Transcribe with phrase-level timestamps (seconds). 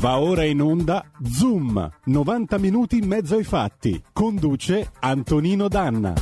[0.00, 4.00] Va ora in onda Zoom, 90 minuti in mezzo ai fatti.
[4.12, 6.14] Conduce Antonino Danna.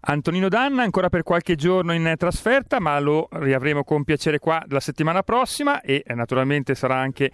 [0.00, 4.80] Antonino Danna ancora per qualche giorno in trasferta, ma lo riavremo con piacere qua la
[4.80, 7.30] settimana prossima e eh, naturalmente sarà anche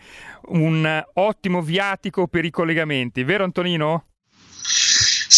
[0.49, 4.05] un ottimo viatico per i collegamenti, vero Antonino?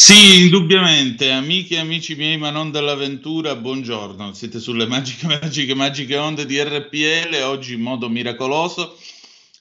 [0.09, 4.32] Sì, indubbiamente, amiche e amici miei, ma non dell'avventura, buongiorno.
[4.32, 8.96] Siete sulle magiche, magiche, magiche onde di RPL, oggi in modo miracoloso.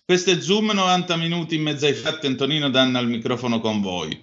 [0.06, 4.18] Questo è Zoom 90 minuti in mezzo ai fatti, Antonino Danna al microfono con voi.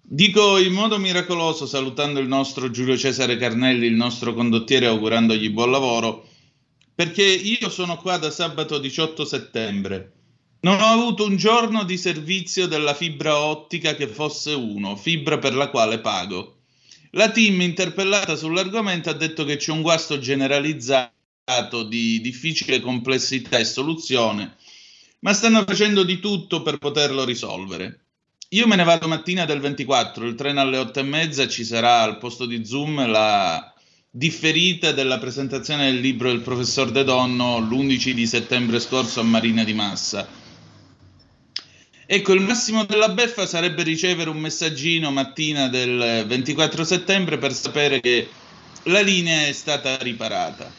[0.00, 5.72] Dico in modo miracoloso, salutando il nostro Giulio Cesare Carnelli, il nostro condottiere, augurandogli buon
[5.72, 6.24] lavoro,
[6.94, 10.12] perché io sono qua da sabato 18 settembre
[10.64, 15.54] non ho avuto un giorno di servizio della fibra ottica che fosse uno, fibra per
[15.54, 16.60] la quale pago.
[17.10, 23.64] La team interpellata sull'argomento ha detto che c'è un guasto generalizzato di difficile complessità e
[23.66, 24.56] soluzione,
[25.20, 28.06] ma stanno facendo di tutto per poterlo risolvere.
[28.48, 32.00] Io me ne vado mattina del 24, il treno alle 8 e mezza ci sarà
[32.00, 33.70] al posto di Zoom la
[34.08, 39.62] differita della presentazione del libro del professor De Donno l'11 di settembre scorso a Marina
[39.62, 40.42] di Massa
[42.06, 48.00] Ecco, il massimo della beffa sarebbe ricevere un messaggino mattina del 24 settembre per sapere
[48.00, 48.28] che
[48.84, 50.70] la linea è stata riparata.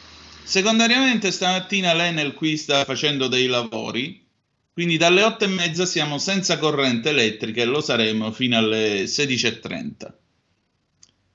[0.44, 4.24] Secondariamente, stamattina l'Enel qui sta facendo dei lavori,
[4.72, 10.12] quindi dalle 8 e mezza siamo senza corrente elettrica e lo saremo fino alle 16.30.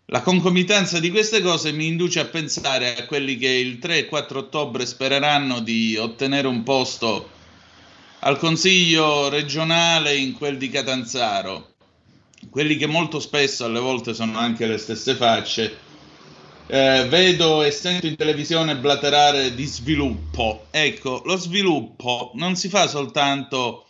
[0.06, 4.06] La concomitanza di queste cose mi induce a pensare a quelli che il 3 e
[4.06, 7.31] 4 ottobre spereranno di ottenere un posto
[8.24, 11.74] al consiglio regionale in quel di Catanzaro,
[12.50, 15.78] quelli che molto spesso alle volte sono anche le stesse facce,
[16.68, 20.68] eh, vedo e sento in televisione blaterare di sviluppo.
[20.70, 23.88] Ecco, lo sviluppo non si fa soltanto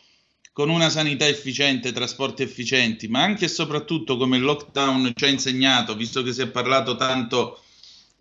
[0.54, 5.30] con una sanità efficiente, trasporti efficienti, ma anche e soprattutto come il lockdown ci ha
[5.30, 7.60] insegnato, visto che si è parlato tanto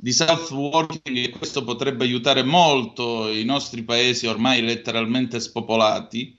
[0.03, 6.39] di South Working e questo potrebbe aiutare molto i nostri paesi ormai letteralmente spopolati.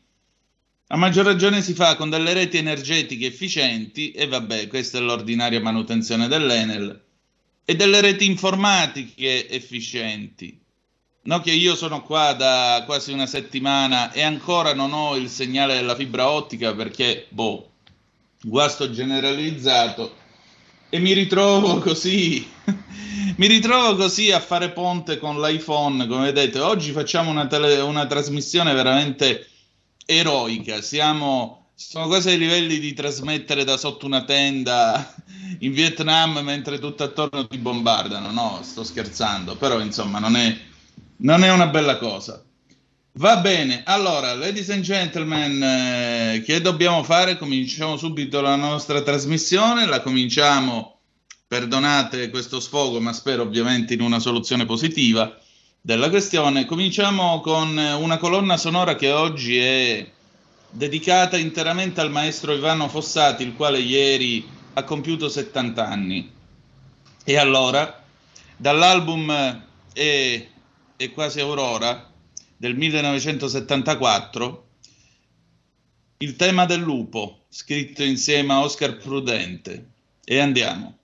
[0.87, 5.61] A maggior ragione si fa con delle reti energetiche efficienti e vabbè, questa è l'ordinaria
[5.61, 7.03] manutenzione dell'Enel
[7.63, 10.59] e delle reti informatiche efficienti.
[11.23, 15.75] No che io sono qua da quasi una settimana e ancora non ho il segnale
[15.75, 17.69] della fibra ottica perché, boh,
[18.41, 20.17] guasto generalizzato
[20.91, 22.45] e mi ritrovo così
[23.37, 26.59] mi ritrovo così a fare ponte con l'iPhone, come vedete.
[26.59, 29.47] Oggi facciamo una, tele, una trasmissione veramente
[30.05, 30.81] eroica.
[30.81, 35.15] Siamo, siamo quasi ai livelli di trasmettere da sotto una tenda
[35.59, 38.31] in Vietnam mentre tutto attorno ti bombardano.
[38.31, 40.55] No, sto scherzando, però insomma non è,
[41.17, 42.43] non è una bella cosa.
[43.15, 47.37] Va bene, allora, ladies and gentlemen, eh, che dobbiamo fare?
[47.37, 50.99] Cominciamo subito la nostra trasmissione, la cominciamo
[51.45, 55.37] Perdonate questo sfogo, ma spero ovviamente in una soluzione positiva
[55.81, 56.63] della questione.
[56.63, 60.09] Cominciamo con una colonna sonora che oggi è
[60.69, 66.31] dedicata interamente al maestro Ivano Fossati, il quale ieri ha compiuto 70 anni.
[67.25, 68.01] E allora,
[68.55, 70.47] dall'album è,
[70.95, 72.10] è quasi Aurora
[72.61, 74.67] del 1974,
[76.17, 79.89] il tema del lupo, scritto insieme a Oscar Prudente.
[80.23, 80.99] E andiamo.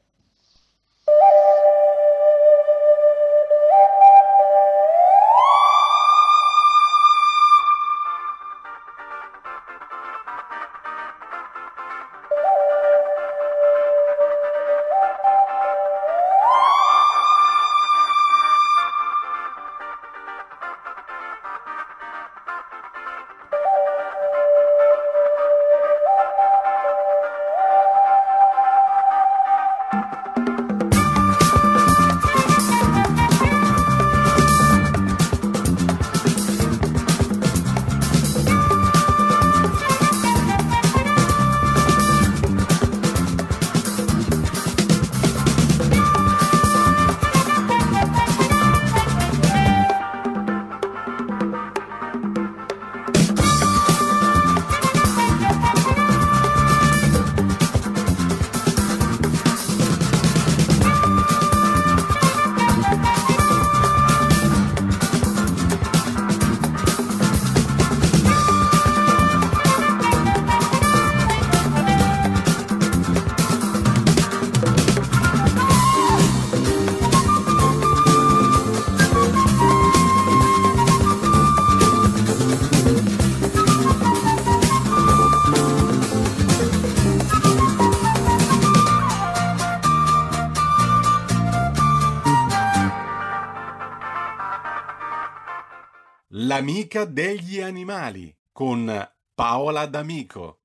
[96.57, 100.57] L'amica degli animali con Paola D'Amico.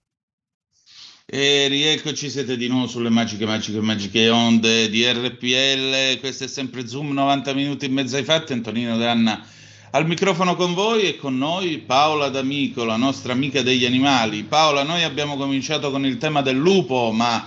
[1.26, 6.18] E rieccoci, siete di nuovo sulle magiche, magiche, magiche onde di RPL.
[6.18, 8.54] Questo è sempre Zoom 90 minuti in mezzo ai fatti.
[8.54, 9.44] Antonino Danna
[9.90, 14.44] al microfono con voi e con noi Paola D'Amico, la nostra amica degli animali.
[14.44, 17.46] Paola, noi abbiamo cominciato con il tema del lupo, ma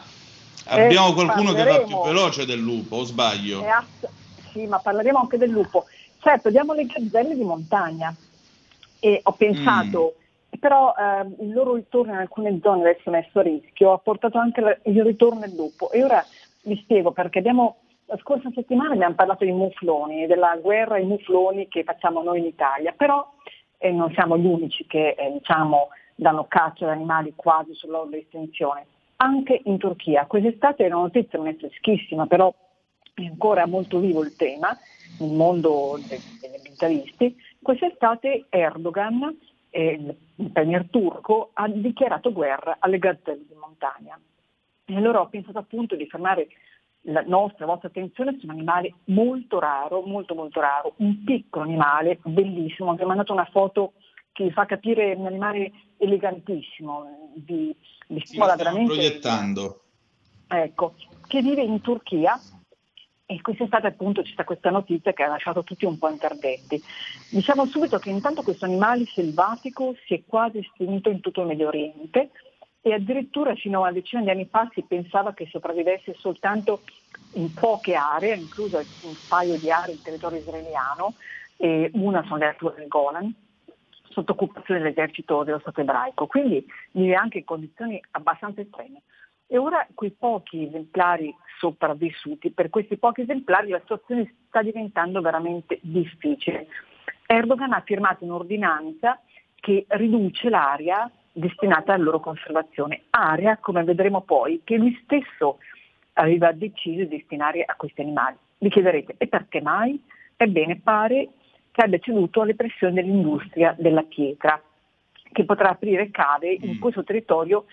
[0.65, 3.65] abbiamo eh, qualcuno che va più veloce del lupo, o sbaglio?
[3.65, 4.07] Ass-
[4.51, 5.85] sì, ma parleremo anche del lupo.
[6.19, 8.15] Certo, diamo le gazzelle di montagna
[8.99, 10.59] e ho pensato, mm.
[10.59, 14.79] però eh, il loro ritorno in alcune zone adesso messo a rischio, ha portato anche
[14.83, 16.23] il ritorno del lupo e ora
[16.63, 21.67] vi spiego perché abbiamo, la scorsa settimana abbiamo parlato di mufloni, della guerra ai mufloni
[21.67, 23.27] che facciamo noi in Italia, però
[23.77, 28.19] eh, non siamo gli unici che eh, diciamo, danno caccia ad animali quasi sull'orlo di
[28.19, 28.85] estinzione.
[29.17, 32.53] Anche in Turchia, quest'estate la notizia non è freschissima, però
[33.13, 34.77] è ancora molto vivo il tema
[35.19, 39.35] nel mondo degli ambientalisti, quest'estate Erdogan,
[39.71, 44.19] eh, il premier turco, ha dichiarato guerra alle gazzelle di montagna.
[44.85, 46.47] E allora ho pensato appunto di fermare
[47.07, 51.65] la nostra, la vostra attenzione su un animale molto raro, molto molto raro, un piccolo
[51.65, 53.93] animale bellissimo, vi ho mandato una foto
[54.31, 57.75] che fa capire un animale elegantissimo, vi,
[58.09, 58.93] vi stimola veramente.
[58.93, 59.81] proiettando.
[60.47, 60.93] Ecco,
[61.25, 62.39] che vive in Turchia
[63.25, 66.81] e quest'estate appunto c'è stata questa notizia che ha lasciato tutti un po' interdetti.
[67.29, 71.67] Diciamo subito che intanto questo animale selvatico si è quasi estinto in tutto il Medio
[71.67, 72.31] Oriente
[72.81, 76.81] e addirittura fino a una decina di anni fa si pensava che sopravvivesse soltanto
[77.33, 81.15] in poche aree, incluso un paio di aree in territorio israeliano,
[81.57, 83.33] e una sono le alture del Golan,
[84.09, 89.01] sotto occupazione dell'esercito dello Stato ebraico, quindi vive anche in condizioni abbastanza estreme.
[89.47, 95.79] E ora quei pochi esemplari sopravvissuti, per questi pochi esemplari la situazione sta diventando veramente
[95.81, 96.67] difficile.
[97.27, 99.19] Erdogan ha firmato un'ordinanza
[99.55, 105.57] che riduce l'area destinata alla loro conservazione, area, come vedremo poi, che lui stesso
[106.13, 108.37] aveva deciso di destinare a questi animali.
[108.57, 110.01] Vi chiederete, e perché mai?
[110.37, 111.29] Ebbene, pare
[111.71, 114.61] che abbia ceduto alle pressioni dell'industria della pietra,
[115.31, 116.79] che potrà aprire cave in mm.
[116.79, 117.65] questo territorio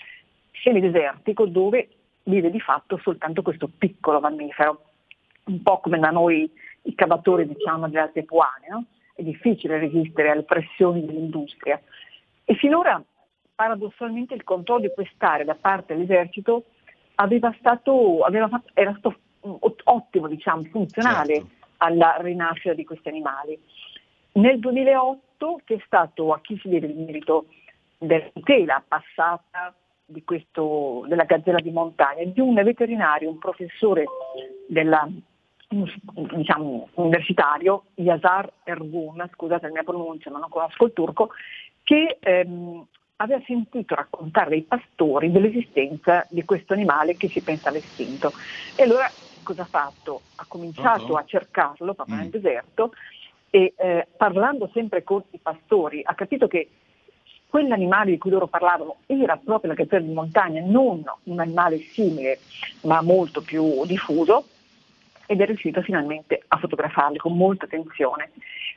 [0.52, 1.88] semidesertico dove
[2.24, 4.82] vive di fatto soltanto questo piccolo mammifero,
[5.44, 6.50] un po' come da noi
[6.82, 8.84] i cavatori diciamo delle altre puane, no?
[9.14, 11.80] è difficile resistere alle pressioni dell'industria.
[12.44, 13.02] E finora
[13.54, 16.64] paradossalmente il controllo di quest'area da parte dell'esercito
[17.58, 18.18] stato,
[18.48, 19.16] fatto, era stato
[19.84, 21.48] ottimo, diciamo, funzionale certo.
[21.78, 23.58] alla rinascita di questi animali.
[24.32, 27.46] Nel 2008 c'è stato a chi si deve il merito
[27.98, 29.74] della tutela passata
[30.24, 34.04] questo, della gazzella di montagna, di un veterinario, un professore
[34.66, 35.08] della,
[35.68, 41.30] diciamo, universitario, Yazar Ergun, scusate la mia pronuncia ma non conosco il turco,
[41.82, 42.86] che ehm,
[43.16, 48.32] aveva sentito raccontare dai pastori dell'esistenza di questo animale che si pensava estinto.
[48.76, 49.10] E allora
[49.42, 50.22] cosa ha fatto?
[50.36, 51.16] Ha cominciato uh-huh.
[51.16, 52.18] a cercarlo proprio mm.
[52.18, 52.92] nel deserto
[53.50, 56.68] e eh, parlando sempre con i pastori ha capito che
[57.52, 62.38] quell'animale di cui loro parlavano era proprio la gazzella di montagna, non un animale simile
[62.84, 64.46] ma molto più diffuso
[65.26, 68.30] ed è riuscito finalmente a fotografarli con molta attenzione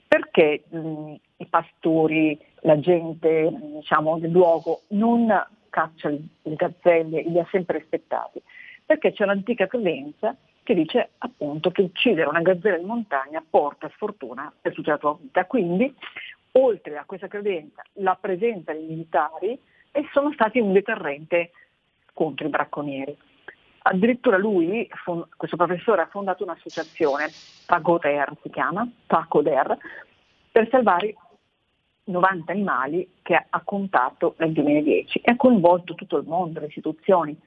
[0.06, 5.32] perché mh, i pastori, la gente diciamo, del luogo non
[5.70, 8.42] caccia le gazzelle, li ha sempre rispettati,
[8.86, 14.52] perché c'è un'antica credenza che dice appunto che uccidere una gazzella di montagna porta sfortuna
[14.60, 15.46] per tutta la tua vita.
[15.46, 15.94] Quindi
[16.58, 19.60] oltre a questa credenza, la presenza dei militari
[19.92, 21.52] e sono stati un deterrente
[22.14, 23.18] contro i bracconieri.
[23.88, 24.90] Addirittura lui,
[25.38, 27.30] questo professore, ha fondato un'associazione,
[27.66, 29.78] Pagoder si chiama, Pacoder,
[30.52, 31.16] per salvare
[32.06, 37.38] 90 animali che ha contato nel 2010 e ha coinvolto tutto il mondo, le istituzioni.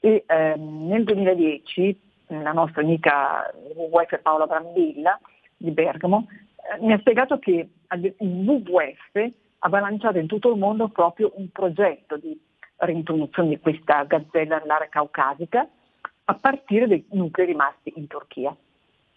[0.00, 5.18] E, ehm, nel 2010 la nostra amica WWF Paola Brambilla
[5.56, 6.26] di Bergamo
[6.80, 12.38] mi ha spiegato che WWF aveva lanciato in tutto il mondo proprio un progetto di
[12.76, 15.68] reintroduzione di questa gazzella nell'area caucasica
[16.24, 18.54] a partire dai nuclei rimasti in Turchia.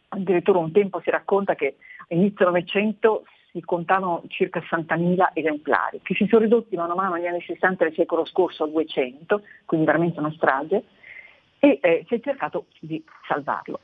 [0.09, 1.77] Addirittura un tempo si racconta che
[2.07, 7.15] all'inizio del Novecento si contavano circa 60.000 esemplari, che si sono ridotti mano a mano
[7.15, 10.83] negli anni 60 del secolo scorso a 200, quindi veramente una strage,
[11.59, 13.79] e eh, si è cercato di salvarlo.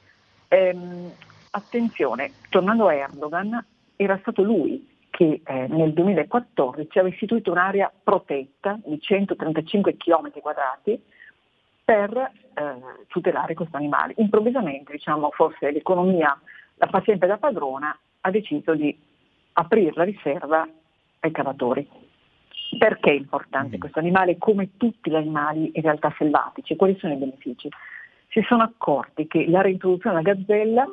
[0.49, 1.11] Ehm,
[1.55, 8.77] attenzione, tornando a Erdogan, era stato lui che eh, nel 2014 aveva istituito un'area protetta
[8.83, 11.01] di 135 km quadrati
[11.85, 12.31] per eh,
[13.07, 14.13] tutelare questi animali.
[14.17, 16.37] Improvvisamente, diciamo, forse l'economia
[16.75, 18.97] la fa sempre da padrona, ha deciso di
[19.53, 20.67] aprire la riserva
[21.21, 21.87] ai cavatori.
[22.77, 23.79] Perché è importante mm.
[23.79, 26.75] questo animale come tutti gli animali in realtà selvatici?
[26.75, 27.69] Quali sono i benefici?
[28.27, 30.85] Si sono accorti che la reintroduzione della gazzella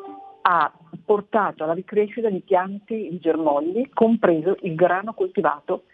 [0.42, 0.72] ha
[1.04, 5.84] portato alla ricrescita di piante di germogli, compreso il grano coltivato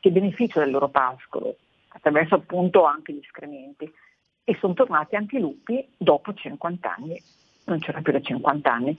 [0.00, 1.56] che beneficia del loro pascolo,
[1.88, 3.90] attraverso appunto anche gli escrementi.
[4.44, 7.22] E sono tornati anche i lupi dopo 50 anni,
[7.66, 8.98] non c'era più da 50 anni.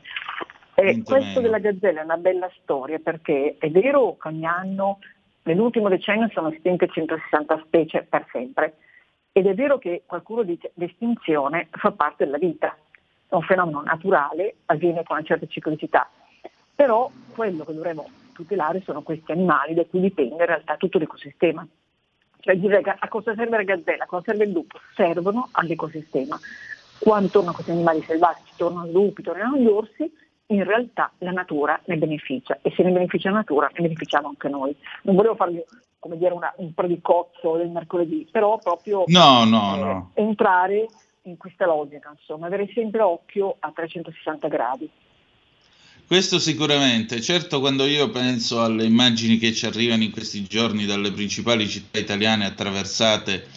[0.76, 5.00] Eh, questo della gazzella è una bella storia perché è vero che ogni anno,
[5.44, 8.78] nell'ultimo decennio sono estinte 160 specie per sempre,
[9.34, 12.78] ed è vero che qualcuno dice che l'estinzione fa parte della vita,
[13.34, 16.08] è un fenomeno naturale, avviene con una certa ciclicità,
[16.76, 21.68] però quello che dovremmo tutelare sono questi animali da cui dipende in realtà tutto l'ecosistema.
[22.40, 24.78] Cioè dire a cosa serve la gazzella, a cosa serve il lupo?
[24.94, 26.38] Servono all'ecosistema.
[27.00, 30.14] Quando tornano questi animali selvatici, tornano i lupi, tornano gli orsi,
[30.48, 34.48] in realtà la natura ne beneficia e se ne beneficia la natura ne beneficiamo anche
[34.48, 34.76] noi.
[35.04, 35.64] Non volevo farvi
[35.98, 40.12] come dire una, un predicozzo del mercoledì, però proprio no, no, eh, no.
[40.14, 40.86] entrare
[41.24, 44.90] in questa logica, insomma, avere sempre occhio a 360 gradi.
[46.06, 51.12] Questo sicuramente, certo quando io penso alle immagini che ci arrivano in questi giorni dalle
[51.12, 53.48] principali città italiane attraversate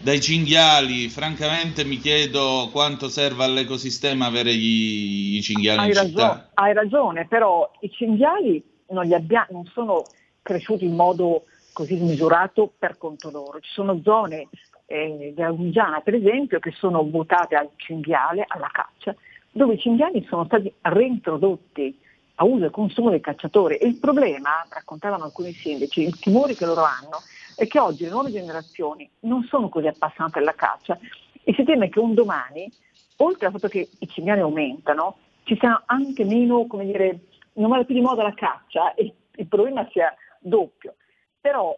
[0.00, 6.10] dai cinghiali, francamente mi chiedo quanto serva all'ecosistema avere gli, i cinghiali hai in ragione,
[6.10, 6.50] città.
[6.54, 10.04] Hai ragione, però i cinghiali non, li abbia, non sono
[10.42, 13.60] cresciuti in modo così misurato per conto loro.
[13.60, 14.48] Ci sono zone
[14.90, 19.14] eh, della Guyana, per esempio, che sono votate al cinghiale, alla caccia,
[19.50, 21.98] dove i cinghiali sono stati reintrodotti
[22.36, 23.76] a uso e consumo dei cacciatori.
[23.76, 27.20] E il problema, raccontavano alcuni sindaci, il timore che loro hanno
[27.54, 30.98] è che oggi le nuove generazioni non sono così appassionate alla caccia
[31.42, 32.70] e si teme che un domani,
[33.16, 37.20] oltre al fatto che i cinghiali aumentano, ci sia anche meno, come dire,
[37.54, 40.94] non vale più di moda la caccia e il problema sia doppio.
[41.40, 41.76] Però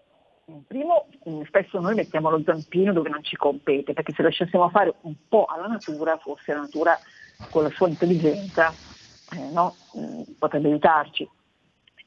[0.66, 1.06] Primo,
[1.46, 5.44] spesso noi mettiamo lo zampino dove non ci compete, perché se lasciassimo fare un po'
[5.44, 6.98] alla natura, forse la natura
[7.48, 8.74] con la sua intelligenza
[9.32, 11.28] eh, no, mm, potrebbe aiutarci.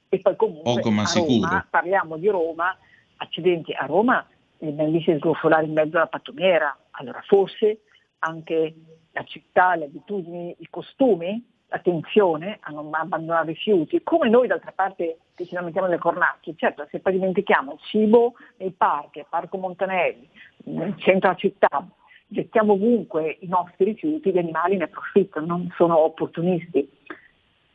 [0.10, 1.14] E poi comunque Poco, ma a.
[1.14, 2.78] Roma, parliamo di Roma,
[3.18, 4.26] accidenti, a Roma
[4.60, 7.82] li abbiamo visti sgrufolare in mezzo alla pattumiera, allora forse
[8.20, 8.76] anche
[9.12, 14.72] la città, le abitudini, i costumi attenzione a non abbandonare i rifiuti, come noi d'altra
[14.72, 19.26] parte che ci lamentiamo delle cornacchie, certo se poi dimentichiamo il cibo nei parchi, il
[19.28, 20.30] Parco Montanelli,
[20.66, 21.88] nel centro della città,
[22.28, 26.90] gettiamo ovunque i nostri rifiuti, gli animali ne approfittano, non sono opportunisti.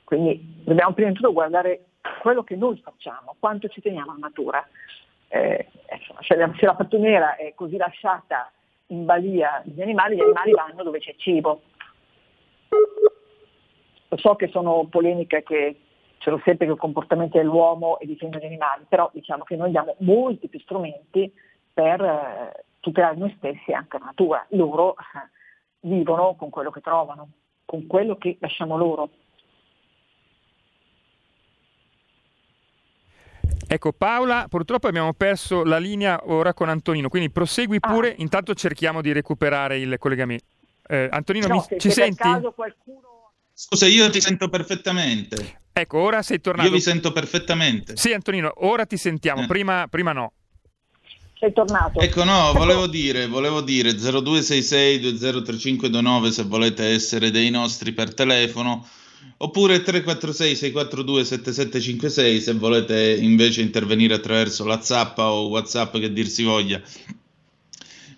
[0.05, 1.85] Quindi dobbiamo prima di tutto guardare
[2.23, 4.67] quello che noi facciamo, quanto ci teniamo alla natura.
[5.28, 5.69] Eh,
[6.23, 8.50] se, la, se la pattumiera è così lasciata
[8.87, 11.62] in balia degli animali, gli animali vanno dove c'è cibo.
[14.08, 15.80] Lo so che sono polemiche che
[16.18, 19.70] ce l'ho sempre che il comportamento dell'uomo e difende gli animali, però diciamo che noi
[19.70, 21.32] diamo molti più strumenti
[21.72, 24.46] per eh, tutelare noi stessi e anche la natura.
[24.50, 25.28] Loro eh,
[25.80, 27.30] vivono con quello che trovano,
[27.64, 29.10] con quello che lasciamo loro.
[33.70, 38.14] Ecco Paola, purtroppo abbiamo perso la linea ora con Antonino, quindi prosegui pure, ah.
[38.16, 40.44] intanto cerchiamo di recuperare il collegamento.
[40.88, 42.16] Eh, Antonino, no, mi, se ci senti?
[42.16, 43.17] caso qualcuno
[43.60, 45.62] Scusa, io ti sento perfettamente.
[45.72, 46.68] Ecco, ora sei tornato.
[46.68, 47.96] Io vi sento perfettamente.
[47.96, 49.46] Sì, Antonino, ora ti sentiamo, Eh.
[49.46, 50.32] prima, prima no.
[51.40, 51.98] sei tornato.
[51.98, 58.86] Ecco, no, volevo dire, volevo dire 0266203529 se volete essere dei nostri per telefono,
[59.38, 66.28] oppure 346 642 7756 se volete invece intervenire attraverso la zappa o WhatsApp che dir
[66.28, 66.80] si voglia.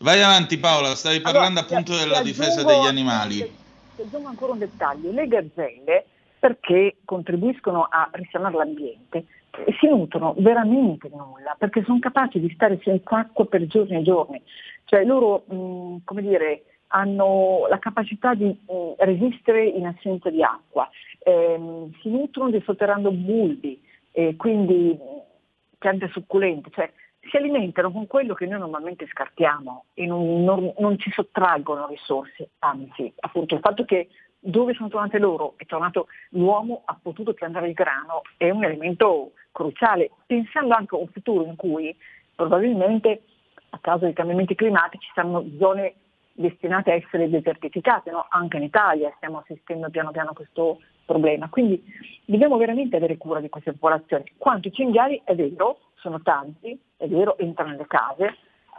[0.00, 3.56] Vai avanti Paola, stavi parlando Allora, appunto della difesa degli animali.
[4.02, 5.12] Aggiungo ancora un dettaglio.
[5.12, 6.06] Le gazzelle,
[6.38, 9.26] perché contribuiscono a risanare l'ambiente,
[9.64, 14.02] e si nutrono veramente nulla, perché sono capaci di stare senza acqua per giorni e
[14.02, 14.42] giorni.
[14.84, 20.88] Cioè loro, mh, come dire, hanno la capacità di mh, resistere in assenza di acqua,
[21.22, 23.78] Ehm, si nutrono disotterrando bulbi,
[24.10, 26.90] e quindi mh, piante succulente, cioè
[27.28, 32.50] si alimentano con quello che noi normalmente scartiamo e non, non- non ci sottraggono risorse,
[32.60, 34.08] anzi, appunto il fatto che
[34.42, 39.32] dove sono tornate loro è tornato l'uomo ha potuto piantare il grano è un elemento
[39.52, 41.94] cruciale, pensando anche a un futuro in cui
[42.34, 43.22] probabilmente
[43.70, 45.94] a causa dei cambiamenti climatici saranno zone
[46.32, 48.26] destinate a essere desertificate, no?
[48.30, 51.82] anche in Italia stiamo assistendo piano piano a questo problema, quindi
[52.24, 54.24] dobbiamo veramente avere cura di queste popolazioni.
[54.36, 58.36] Quanto i cinghiali è vero, sono tanti, è vero, entrano nelle case,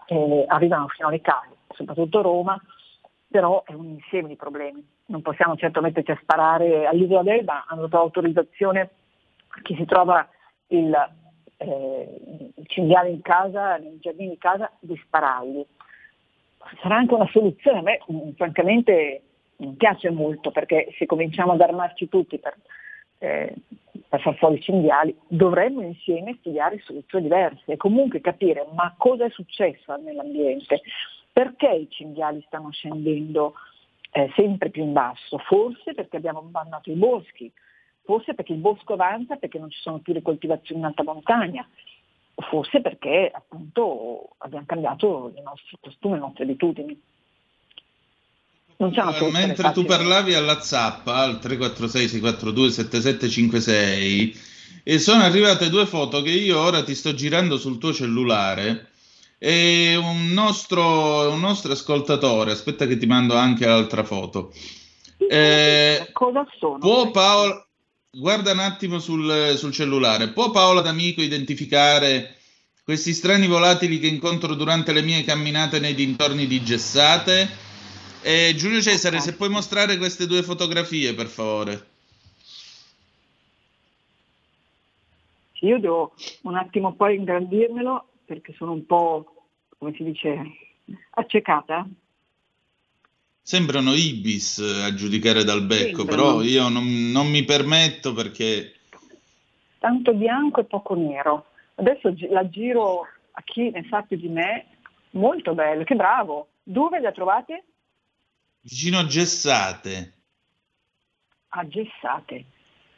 [0.08, 2.62] eh, arrivano fino alle case, soprattutto a Roma,
[3.28, 4.86] però è un insieme di problemi.
[5.08, 8.92] Non possiamo certo metterci a sparare all'isola d'Elba, hanno dato autorizzazione
[9.64, 10.26] chi si trova
[10.68, 10.96] il,
[11.58, 15.66] eh, cinghiale in casa, nei giardini di casa, di sparargli.
[16.82, 19.24] Sarà anche una soluzione, a me mm, francamente
[19.66, 22.58] mi piace molto perché se cominciamo ad armarci tutti per,
[23.20, 23.54] eh,
[24.08, 29.26] per far fuori i cinghiali, dovremmo insieme studiare soluzioni diverse e comunque capire ma cosa
[29.26, 30.82] è successo nell'ambiente,
[31.32, 33.54] perché i cinghiali stanno scendendo
[34.12, 37.52] eh, sempre più in basso, forse perché abbiamo abbandonato i boschi,
[38.04, 41.68] forse perché il bosco avanza perché non ci sono più le coltivazioni in alta montagna,
[42.50, 47.00] forse perché appunto abbiamo cambiato i nostri costumi, le nostre abitudini.
[48.82, 54.40] Non eh, Mentre tu parlavi alla zappa al 346 642 7756
[54.84, 58.90] e sono arrivate due foto che io ora ti sto girando sul tuo cellulare
[59.38, 64.52] e un nostro, un nostro ascoltatore, aspetta che ti mando anche l'altra foto.
[65.18, 66.80] Eh, Cosa sono?
[66.80, 67.68] Può Paolo,
[68.10, 72.38] guarda un attimo sul, sul cellulare, può Paola D'Amico identificare
[72.84, 77.70] questi strani volatili che incontro durante le mie camminate nei dintorni di Gessate?
[78.24, 81.90] Eh, Giulio Cesare, se puoi mostrare queste due fotografie, per favore.
[85.62, 89.48] Io devo un attimo poi ingrandirmelo perché sono un po',
[89.78, 90.40] come si dice,
[91.12, 91.88] accecata.
[93.42, 96.22] Sembrano ibis a giudicare dal becco, Sembrano.
[96.22, 98.76] però io non, non mi permetto perché...
[99.80, 101.48] Tanto bianco e poco nero.
[101.76, 103.02] Adesso la giro
[103.32, 104.68] a chi ne sa più di me.
[105.12, 106.50] Molto bello, che bravo.
[106.64, 107.64] Dove le trovate?
[108.62, 110.14] Vicino a Gessate.
[111.50, 112.46] A Gessate.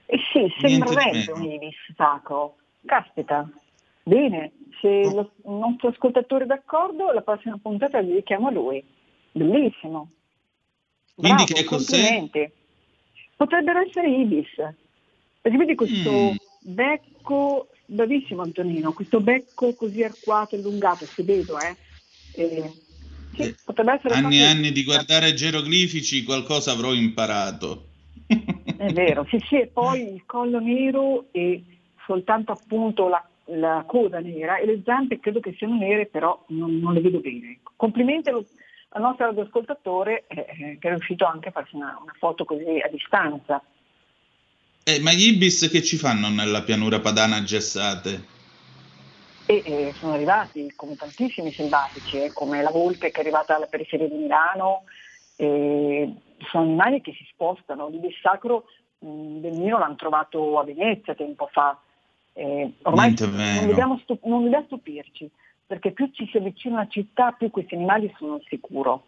[0.05, 2.58] Eh sì, sembrerebbe un ibis sacro.
[2.86, 3.50] Caspita.
[4.04, 5.13] Bene, se oh.
[5.13, 8.84] lo, il nostro ascoltatore è d'accordo, la prossima puntata gli dedichiamo a lui.
[9.32, 10.12] Bellissimo.
[11.15, 12.30] Quindi Bravo, che cos'è?
[13.36, 14.49] Potrebbero essere ibis.
[15.41, 16.36] Perché vedi questo mm.
[16.60, 21.76] becco, bravissimo Antonino, questo becco così arcuato e allungato, si vedo, eh?
[22.36, 22.71] E
[23.36, 27.88] sì, potrebbe essere anni e anni di guardare geroglifici, qualcosa avrò imparato.
[28.28, 31.63] È vero, sì, sì, e poi il collo nero e
[32.06, 36.80] soltanto appunto la, la coda nera e le zampe credo che siano nere, però non,
[36.80, 37.60] non le vedo bene.
[37.76, 38.46] Complimenti al,
[38.89, 42.80] al nostro radioascoltatore eh, eh, che è riuscito anche a farsi una, una foto così
[42.84, 43.63] a distanza.
[44.84, 48.32] Eh, ma gli ibis che ci fanno nella pianura padana gessate?
[49.45, 53.65] E eh, sono arrivati come tantissimi selvatici, eh, come la volpe che è arrivata alla
[53.65, 54.84] periferia di Milano,
[55.36, 56.13] eh,
[56.49, 58.65] sono animali che si spostano, l'ibis sacro
[58.99, 61.77] del Nilo l'hanno trovato a Venezia tempo fa,
[62.84, 65.29] ormai non dobbiamo, stup- non dobbiamo stupirci,
[65.65, 69.06] perché più ci si avvicina alla città più questi animali sono al sicuro.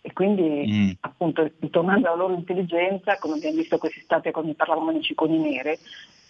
[0.00, 0.90] E quindi, mm.
[1.00, 5.80] appunto, ritornando alla loro intelligenza, come abbiamo visto quest'estate quando parlavamo di ciconi nere,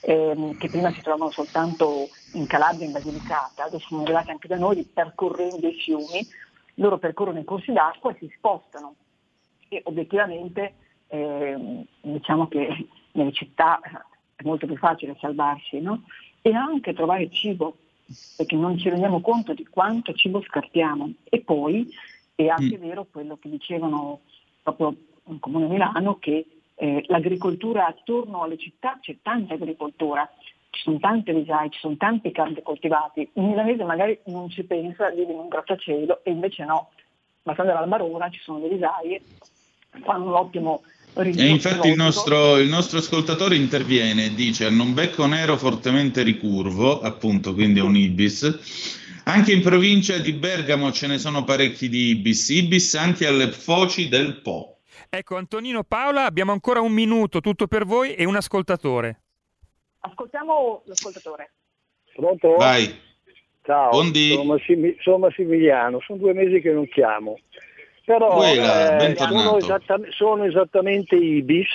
[0.06, 4.56] ehm, che prima si trovavano soltanto in Calabria, in Basilicata, adesso sono arrivati anche da
[4.56, 6.24] noi percorrendo i fiumi,
[6.74, 8.94] loro percorrono i corsi d'acqua e si spostano.
[9.68, 10.74] E obiettivamente
[11.08, 13.80] ehm, diciamo che nelle città
[14.36, 16.04] è molto più facile salvarsi, no?
[16.40, 17.78] E anche trovare cibo,
[18.36, 21.10] perché non ci rendiamo conto di quanto cibo scartiamo.
[21.24, 21.92] E poi
[22.36, 22.80] è anche mm.
[22.80, 24.20] vero quello che dicevano
[24.62, 30.30] proprio in Comune Milano, che eh, l'agricoltura attorno alle città c'è tanta agricoltura,
[30.70, 33.28] ci sono tante risaie, ci sono tanti campi coltivati.
[33.34, 36.90] In milanese magari non ci pensa, vive in un grattacielo e invece no.
[37.42, 39.22] Basta andare alla Barona, ci sono le risaie,
[40.02, 40.82] fanno un ottimo
[41.18, 46.22] e infatti il nostro, il nostro, ascoltatore interviene e dice hanno un becco nero fortemente
[46.22, 48.58] ricurvo, appunto, quindi è un ibis.
[49.24, 54.08] Anche in provincia di Bergamo ce ne sono parecchi di ibis, ibis anche alle foci
[54.08, 54.75] del Po.
[55.08, 59.20] Ecco, Antonino Paola, abbiamo ancora un minuto, tutto per voi e un ascoltatore.
[60.00, 61.52] Ascoltiamo l'ascoltatore.
[62.14, 62.54] Pronto?
[62.56, 63.04] Vai.
[63.62, 67.38] Ciao, sono, Massim- sono, Massimiliano, sono due mesi che non chiamo.
[68.04, 71.68] Però Quella, eh, sono, esattamente, sono esattamente ibis,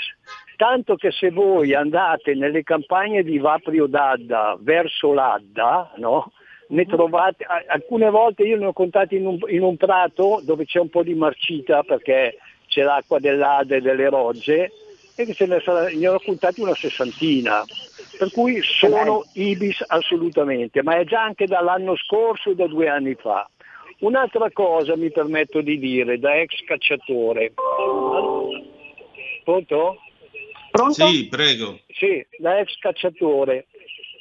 [0.55, 6.31] tanto che se voi andate nelle campagne di Vaprio d'Adda verso l'Adda, no?
[6.71, 10.79] ne trovate, alcune volte io ne ho contati in un, in un prato dove c'è
[10.79, 12.37] un po' di marcita perché
[12.71, 14.71] c'è l'acqua dell'Ade e delle rogge
[15.15, 17.65] e che ce ne, sarà, ne ho contati una sessantina.
[18.17, 23.15] Per cui sono ibis assolutamente, ma è già anche dall'anno scorso e da due anni
[23.15, 23.49] fa.
[23.99, 27.53] Un'altra cosa mi permetto di dire da ex cacciatore.
[29.43, 29.97] Pronto?
[30.71, 31.07] Pronto?
[31.07, 31.79] Sì, prego.
[31.87, 33.67] Sì, da ex cacciatore.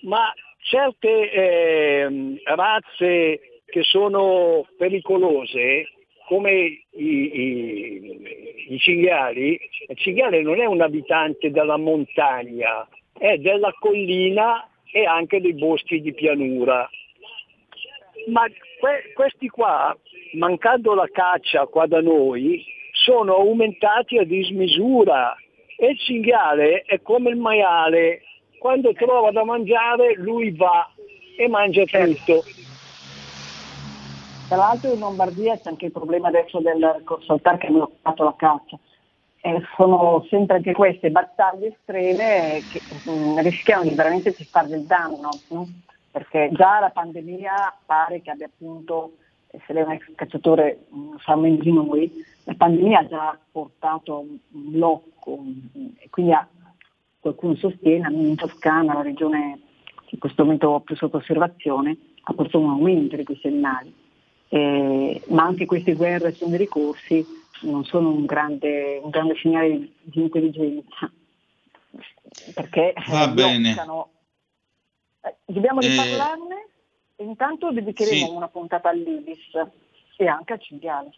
[0.02, 5.86] Ma certe eh, razze che sono pericolose
[6.30, 12.86] come i, i, i cinghiali, il cinghiale non è un abitante della montagna,
[13.18, 16.88] è della collina e anche dei boschi di pianura.
[18.28, 18.46] Ma
[18.78, 19.96] que- questi qua,
[20.34, 25.34] mancando la caccia qua da noi, sono aumentati a dismisura
[25.76, 28.22] e il cinghiale è come il maiale,
[28.60, 30.88] quando trova da mangiare lui va
[31.36, 32.44] e mangia tutto.
[34.50, 37.88] Tra l'altro in Lombardia c'è anche il problema adesso del ricorso al TAR che hanno
[38.02, 38.76] fatto la caccia.
[39.42, 44.86] E sono sempre anche queste battaglie estreme che mh, rischiano di veramente di fare del
[44.86, 45.68] danno, no?
[46.10, 49.18] perché già la pandemia pare che abbia appunto,
[49.52, 53.38] se lei è un ex cacciatore mh, sa meglio di noi, la pandemia ha già
[53.52, 55.44] portato un blocco
[55.96, 56.44] e quindi ha,
[57.20, 59.60] qualcuno sostiene, almeno in Toscana, la regione
[60.06, 63.99] in questo momento più sotto osservazione, ha portato un aumento di questi animali.
[64.52, 67.24] Eh, ma anche queste guerre sono dei ricorsi
[67.60, 71.08] non sono un grande, un grande segnale di, di intelligenza
[72.54, 73.70] perché Va bene.
[75.22, 76.66] Eh, dobbiamo Eh, riparlarne
[77.14, 78.32] e intanto dedicheremo sì.
[78.32, 79.38] una puntata all'Ibis
[80.16, 81.10] e anche al cinghiale.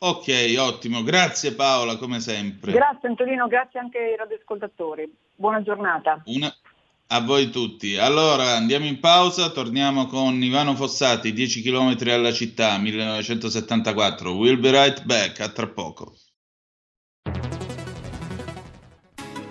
[0.00, 1.02] Ok, ottimo.
[1.04, 2.72] Grazie Paola, come sempre.
[2.72, 5.08] Grazie Antonino, grazie anche ai radioascoltatori.
[5.36, 6.20] Buona giornata.
[6.26, 6.52] Una-
[7.08, 7.96] A voi tutti.
[7.96, 14.32] Allora andiamo in pausa, torniamo con Ivano Fossati, 10 km alla città, 1974.
[14.32, 16.14] We'll be right back, a tra poco.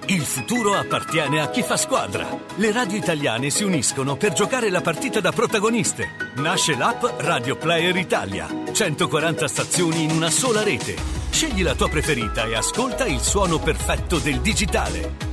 [0.07, 2.27] Il futuro appartiene a chi fa squadra.
[2.57, 6.33] Le radio italiane si uniscono per giocare la partita da protagoniste.
[6.35, 8.47] Nasce l'app Radio Player Italia.
[8.71, 10.95] 140 stazioni in una sola rete.
[11.29, 15.32] Scegli la tua preferita e ascolta il suono perfetto del digitale.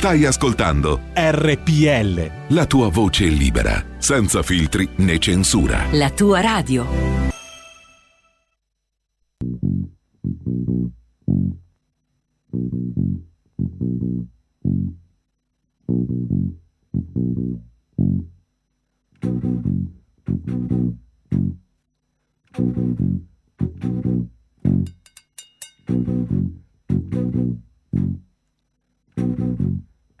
[0.00, 2.54] Stai ascoltando RPL.
[2.54, 5.88] la tua voce libera, senza filtri né censura.
[5.90, 7.10] La tua radio.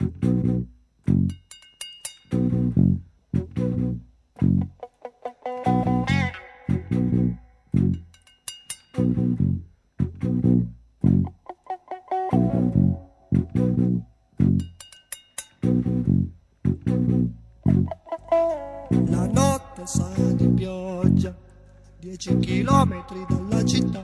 [0.00, 0.06] La
[19.26, 21.36] notte sa di pioggia,
[21.98, 24.02] dieci chilometri dalla città.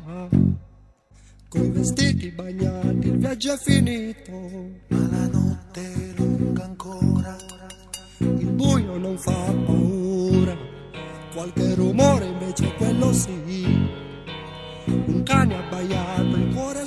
[1.48, 4.32] Coi vestiti bagnati il viaggio è finito,
[4.88, 7.36] ma la notte è lunga ancora.
[8.18, 10.56] Il buio non fa paura,
[11.32, 13.64] qualche rumore invece quello sì.
[14.86, 16.86] Un cane abbaiato, il cuore è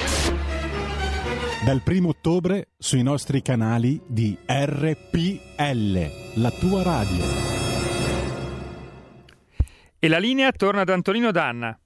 [1.63, 6.09] Dal primo ottobre sui nostri canali di RPL,
[6.41, 7.23] la tua radio.
[9.99, 11.79] E la linea torna ad Antonino Danna.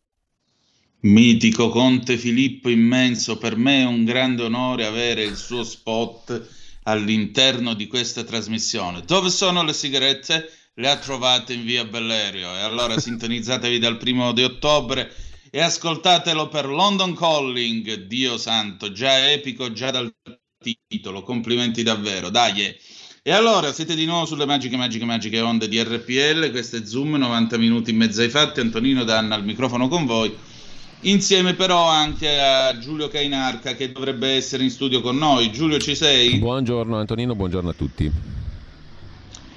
[1.01, 7.73] Mitico Conte Filippo immenso, per me è un grande onore avere il suo spot all'interno
[7.73, 9.01] di questa trasmissione.
[9.01, 10.51] Dove sono le sigarette?
[10.75, 15.13] Le ha trovate in via Bellerio e allora sintonizzatevi dal primo di ottobre
[15.55, 20.13] e ascoltatelo per London Calling, Dio santo, già epico già dal
[20.85, 22.75] titolo, complimenti davvero, dai.
[23.21, 27.15] E allora siete di nuovo sulle magiche, magiche, magiche onde di RPL, questo è Zoom,
[27.15, 30.35] 90 minuti in mezzo ai fatti, Antonino Danna al microfono con voi,
[31.03, 35.53] insieme però anche a Giulio Cainarca che dovrebbe essere in studio con noi.
[35.53, 36.37] Giulio ci sei?
[36.37, 38.11] Buongiorno Antonino, buongiorno a tutti.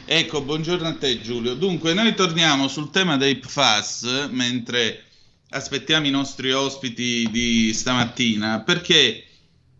[0.04, 1.54] Ecco, buongiorno a te Giulio.
[1.54, 5.02] Dunque, noi torniamo sul tema dei PFAS mentre
[5.50, 9.24] aspettiamo i nostri ospiti di stamattina perché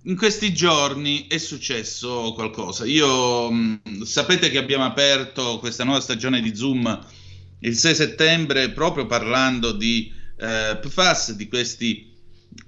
[0.02, 2.86] in questi giorni è successo qualcosa.
[2.86, 7.06] Io mh, sapete che abbiamo aperto questa nuova stagione di Zoom
[7.60, 12.06] il 6 settembre proprio parlando di eh, PFAS, di questi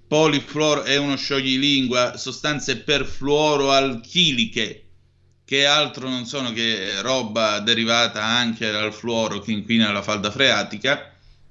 [0.07, 4.85] polifluoro è uno scioglilingua, sostanze perfluoroalchiliche
[5.45, 11.10] che altro non sono che roba derivata anche dal fluoro che inquina la falda freatica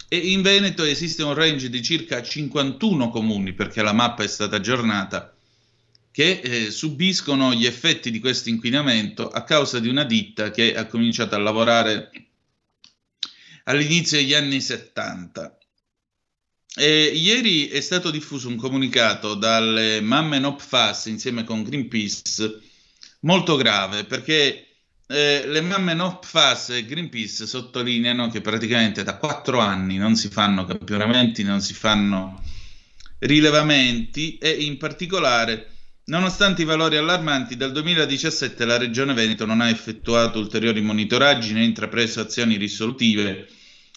[0.10, 4.56] e in Veneto esiste un range di circa 51 comuni, perché la mappa è stata
[4.56, 5.34] aggiornata,
[6.12, 10.88] che eh, subiscono gli effetti di questo inquinamento a causa di una ditta che ha
[10.88, 12.10] cominciato a lavorare
[13.66, 15.58] all'inizio degli anni 70.
[16.76, 22.62] E ieri è stato diffuso un comunicato dalle mamme NOPFAS insieme con Greenpeace
[23.22, 24.69] molto grave perché
[25.12, 30.30] eh, le mamme No PFAS e Greenpeace sottolineano che praticamente da quattro anni non si
[30.30, 32.40] fanno campionamenti, non si fanno
[33.18, 35.68] rilevamenti e in particolare,
[36.06, 41.64] nonostante i valori allarmanti, dal 2017 la Regione Veneto non ha effettuato ulteriori monitoraggi né
[41.64, 43.48] intrapreso azioni risolutive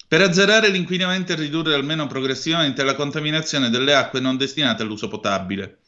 [0.09, 5.79] per azzerare l'inquinamento e ridurre almeno progressivamente la contaminazione delle acque non destinate all'uso potabile.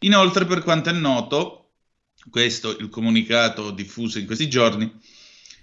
[0.00, 1.59] Inoltre, per quanto è noto,
[2.28, 4.90] questo il comunicato diffuso in questi giorni,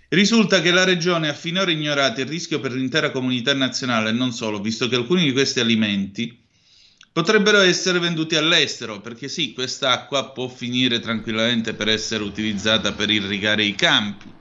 [0.10, 4.32] risulta che la Regione ha finora ignorato il rischio per l'intera comunità nazionale e non
[4.32, 6.46] solo, visto che alcuni di questi alimenti
[7.12, 13.64] potrebbero essere venduti all'estero, perché sì, quest'acqua può finire tranquillamente per essere utilizzata per irrigare
[13.64, 14.32] i campi.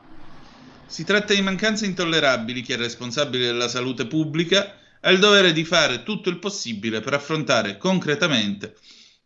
[0.86, 5.64] Si tratta di mancanze intollerabili che il responsabile della salute pubblica ha il dovere di
[5.64, 8.76] fare tutto il possibile per affrontare concretamente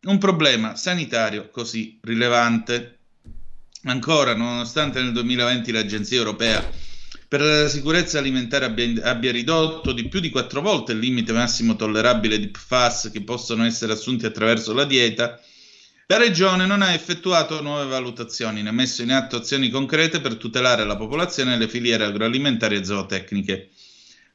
[0.03, 2.99] un problema sanitario così rilevante.
[3.85, 6.69] Ancora, nonostante nel 2020 l'Agenzia europea
[7.27, 11.77] per la sicurezza alimentare abbia, abbia, ridotto di più di quattro volte il limite massimo
[11.77, 15.41] tollerabile di PFAS che possono essere assunti attraverso la dieta,
[16.07, 20.85] la Regione non ha effettuato nuove valutazioni né messo in atto azioni concrete per tutelare
[20.85, 23.71] la popolazione e le filiere agroalimentari e zootecniche.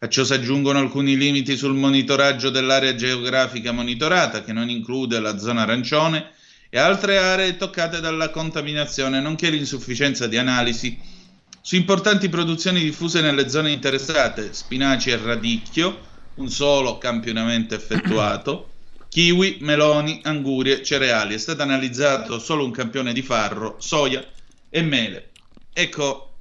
[0.06, 5.40] A ciò si aggiungono alcuni limiti sul monitoraggio dell'area geografica monitorata, che non include la
[5.40, 6.30] zona arancione,
[6.70, 10.96] e altre aree toccate dalla contaminazione, nonché l'insufficienza di analisi
[11.60, 16.00] su importanti produzioni diffuse nelle zone interessate, spinaci e radicchio,
[16.36, 18.74] un solo campionamento effettuato,
[19.10, 21.34] kiwi, meloni, angurie, cereali.
[21.34, 24.24] È stato analizzato solo un campione di farro, soia
[24.70, 25.32] e mele.
[25.74, 26.35] Ecco,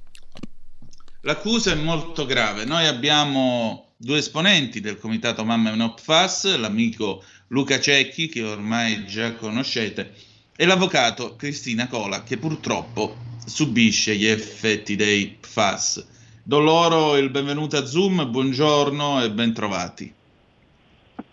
[1.25, 2.65] L'accusa è molto grave.
[2.65, 9.33] Noi abbiamo due esponenti del comitato Mamma e Nopfas, l'amico Luca Cecchi, che ormai già
[9.33, 10.11] conoscete,
[10.55, 16.07] e l'avvocato Cristina Cola, che purtroppo subisce gli effetti dei PFAS.
[16.43, 20.13] Do loro il benvenuto a Zoom, buongiorno e bentrovati.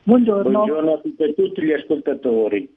[0.05, 0.50] Buongiorno.
[0.50, 2.76] Buongiorno a tutti e tutti gli ascoltatori.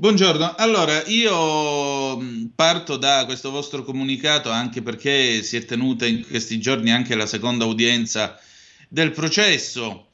[0.00, 2.16] Buongiorno, allora io
[2.54, 7.26] parto da questo vostro comunicato anche perché si è tenuta in questi giorni anche la
[7.26, 8.40] seconda udienza
[8.88, 10.06] del processo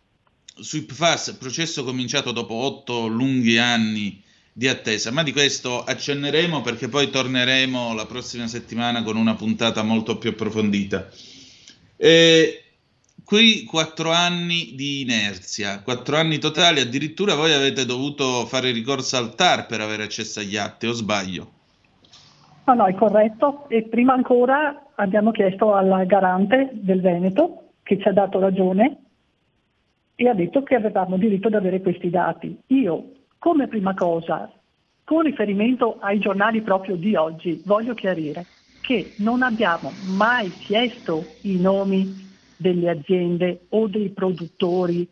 [0.59, 4.20] sui PFAS, processo cominciato dopo otto lunghi anni
[4.53, 9.85] di attesa, ma di questo accenneremo perché poi torneremo la prossima settimana con una puntata
[9.85, 11.09] molto più approfondita.
[11.96, 12.65] E
[13.26, 19.34] qui quattro anni di inerzia, quattro anni totali, addirittura voi avete dovuto fare ricorso al
[19.34, 21.50] TAR per avere accesso agli atti, o sbaglio?
[22.66, 23.68] No, no, è corretto.
[23.68, 28.96] E prima ancora abbiamo chiesto al garante del Veneto, che ci ha dato ragione,
[30.14, 32.56] e ha detto che avevamo diritto ad avere questi dati.
[32.68, 34.48] Io, come prima cosa,
[35.02, 38.46] con riferimento ai giornali proprio di oggi, voglio chiarire
[38.80, 42.25] che non abbiamo mai chiesto i nomi
[42.57, 45.09] delle aziende o dei produttori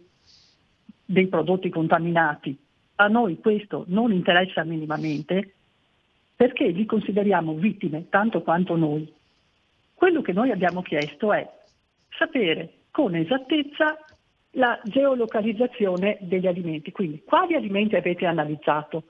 [1.04, 2.56] dei prodotti contaminati.
[2.96, 5.54] A noi questo non interessa minimamente
[6.36, 9.12] perché li consideriamo vittime tanto quanto noi.
[9.94, 11.48] Quello che noi abbiamo chiesto è
[12.16, 13.96] sapere con esattezza
[14.52, 19.04] la geolocalizzazione degli alimenti, quindi quali alimenti avete analizzato,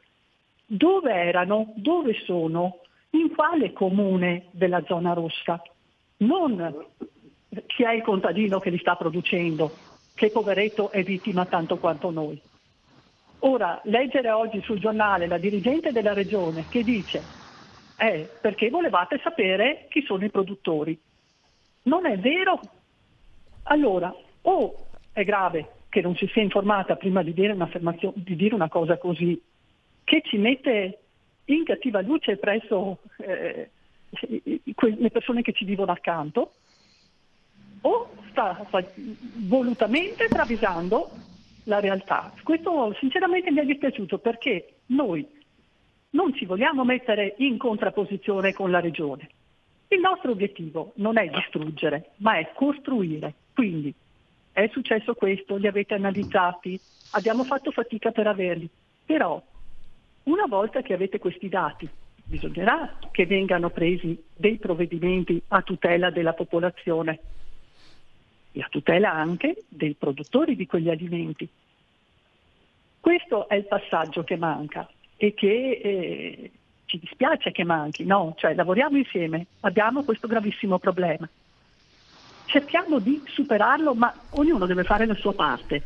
[0.67, 5.63] dove erano, dove sono, in quale comune della zona rossa,
[6.19, 6.87] non
[7.67, 9.73] chi è il contadino che li sta producendo,
[10.15, 12.41] che poveretto è vittima tanto quanto noi.
[13.41, 17.23] Ora, leggere oggi sul giornale la dirigente della regione che dice
[17.99, 20.99] eh, perché volevate sapere chi sono i produttori.
[21.83, 22.61] Non è vero?
[23.65, 27.57] Allora, o è grave che non si sia informata prima di dire,
[28.15, 29.41] di dire una cosa così,
[30.03, 30.99] che ci mette
[31.47, 33.71] in cattiva luce presso eh,
[34.11, 36.55] le persone che ci vivono accanto,
[37.87, 38.67] o sta
[39.47, 41.11] volutamente travisando
[41.65, 42.33] la realtà.
[42.43, 45.27] Questo sinceramente mi è dispiaciuto perché noi
[46.11, 49.29] non ci vogliamo mettere in contrapposizione con la regione.
[49.89, 53.35] Il nostro obiettivo non è distruggere, ma è costruire.
[53.53, 53.95] Quindi
[54.53, 56.79] è successo questo, li avete analizzati,
[57.13, 58.69] abbiamo fatto fatica per averli,
[59.05, 59.41] però
[60.25, 61.89] una volta che avete questi dati
[62.27, 67.21] bisognerà che vengano presi dei provvedimenti a tutela della popolazione
[68.57, 71.49] e a tutela anche dei produttori di quegli alimenti.
[73.01, 76.51] Questo è il passaggio che manca e che eh,
[76.85, 78.35] ci dispiace che manchi, no?
[78.37, 81.29] Cioè lavoriamo insieme, abbiamo questo gravissimo problema.
[82.47, 85.83] Cerchiamo di superarlo, ma ognuno deve fare la sua parte.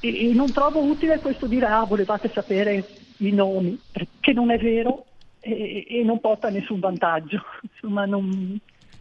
[0.00, 3.78] E, e non trovo utile questo dire ah volevate sapere i nomi,
[4.18, 5.04] che non è vero
[5.40, 7.44] e, e non porta nessun vantaggio.
[7.70, 8.58] Insomma, non,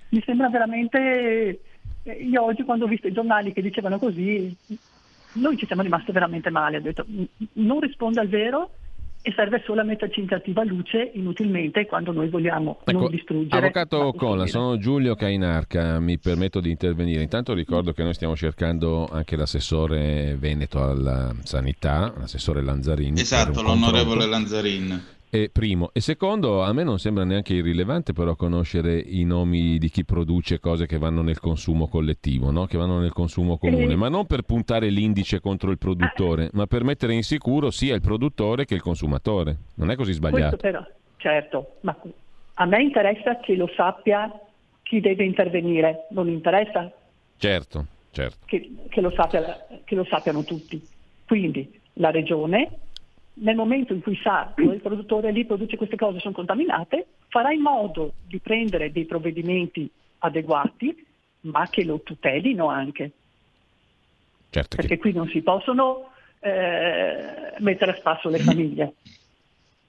[0.09, 1.61] mi sembra veramente
[2.03, 4.55] io oggi quando ho visto i giornali che dicevano così,
[5.33, 7.05] noi ci siamo rimasti veramente male, ho detto
[7.53, 8.71] non risponde al vero
[9.23, 13.55] e serve solo a metterci in cattiva luce inutilmente quando noi vogliamo ecco, non distruggere.
[13.55, 17.21] Avvocato Colla, sono Giulio Cainarca, mi permetto di intervenire.
[17.21, 23.19] Intanto ricordo che noi stiamo cercando anche l'assessore Veneto alla sanità, l'assessore Lanzarini.
[23.19, 25.19] Esatto, l'onorevole Lanzarin.
[25.33, 25.91] E primo.
[25.93, 30.59] E secondo, a me non sembra neanche irrilevante però conoscere i nomi di chi produce
[30.59, 32.65] cose che vanno nel consumo collettivo, no?
[32.65, 36.83] che vanno nel consumo comune, ma non per puntare l'indice contro il produttore, ma per
[36.83, 39.55] mettere in sicuro sia il produttore che il consumatore.
[39.75, 40.57] Non è così sbagliato.
[40.57, 41.95] Però, certo, ma
[42.55, 44.29] a me interessa che lo sappia
[44.83, 46.91] chi deve intervenire, non interessa
[47.37, 48.45] certo, certo.
[48.47, 50.85] Che, che, lo sappia, che lo sappiano tutti.
[51.25, 52.69] Quindi la regione
[53.41, 57.51] nel momento in cui sa che il produttore lì produce queste cose sono contaminate, farà
[57.51, 61.05] in modo di prendere dei provvedimenti adeguati,
[61.41, 63.11] ma che lo tutelino anche.
[64.49, 64.99] Certo Perché che...
[64.99, 68.93] qui non si possono eh, mettere a spasso le famiglie.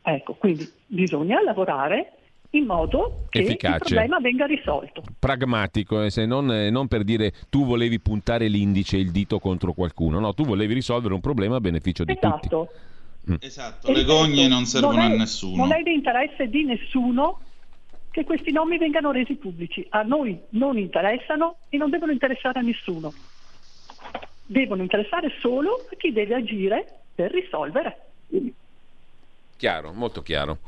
[0.02, 2.12] Ecco, quindi bisogna lavorare
[2.50, 3.76] in modo che Efficace.
[3.76, 5.02] il problema venga risolto.
[5.18, 9.72] Pragmatico, eh, se non, eh, non, per dire tu volevi puntare l'indice, il dito contro
[9.72, 12.48] qualcuno, no, tu volevi risolvere un problema a beneficio di esatto.
[12.48, 12.56] tutti.
[12.56, 12.90] Mm.
[13.40, 15.56] Esatto, le gogne non servono non è, a nessuno.
[15.56, 17.40] Non è di interesse di nessuno
[18.10, 19.86] che questi nomi vengano resi pubblici.
[19.90, 23.12] A noi non interessano e non devono interessare a nessuno.
[24.44, 28.00] Devono interessare solo a chi deve agire per risolvere.
[29.56, 30.58] Chiaro, molto chiaro.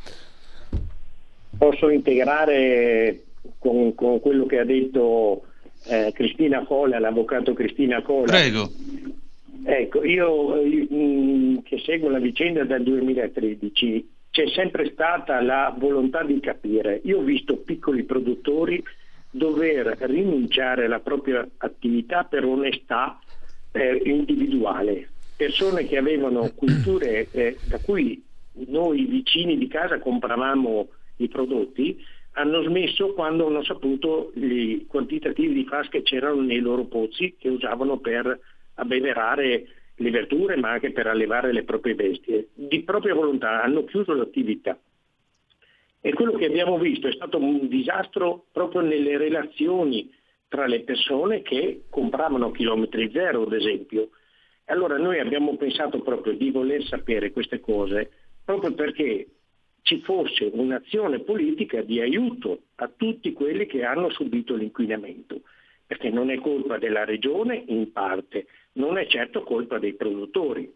[1.58, 3.24] Posso integrare
[3.58, 5.44] con, con quello che ha detto
[5.86, 8.26] eh, Cristina Cola, l'avvocato Cristina Cola.
[8.26, 8.70] Prego.
[9.66, 16.22] Ecco, io, io mm, che seguo la vicenda dal 2013, c'è sempre stata la volontà
[16.22, 17.00] di capire.
[17.04, 18.82] Io ho visto piccoli produttori
[19.30, 23.18] dover rinunciare alla propria attività per onestà
[23.72, 28.22] eh, individuale, persone che avevano culture eh, da cui
[28.66, 35.64] noi vicini di casa compravamo i prodotti, hanno smesso quando hanno saputo i quantitativi di
[35.64, 38.38] FAS che c'erano nei loro pozzi che usavano per
[38.74, 39.66] abbeverare
[39.96, 42.48] le verdure ma anche per allevare le proprie bestie.
[42.54, 44.78] Di propria volontà hanno chiuso l'attività.
[46.00, 50.12] E quello che abbiamo visto è stato un disastro proprio nelle relazioni
[50.48, 54.10] tra le persone che compravano chilometri zero, ad esempio.
[54.66, 58.10] Allora noi abbiamo pensato proprio di voler sapere queste cose
[58.44, 59.26] proprio perché
[59.82, 65.42] ci fosse un'azione politica di aiuto a tutti quelli che hanno subito l'inquinamento
[65.86, 70.72] perché non è colpa della regione in parte, non è certo colpa dei produttori.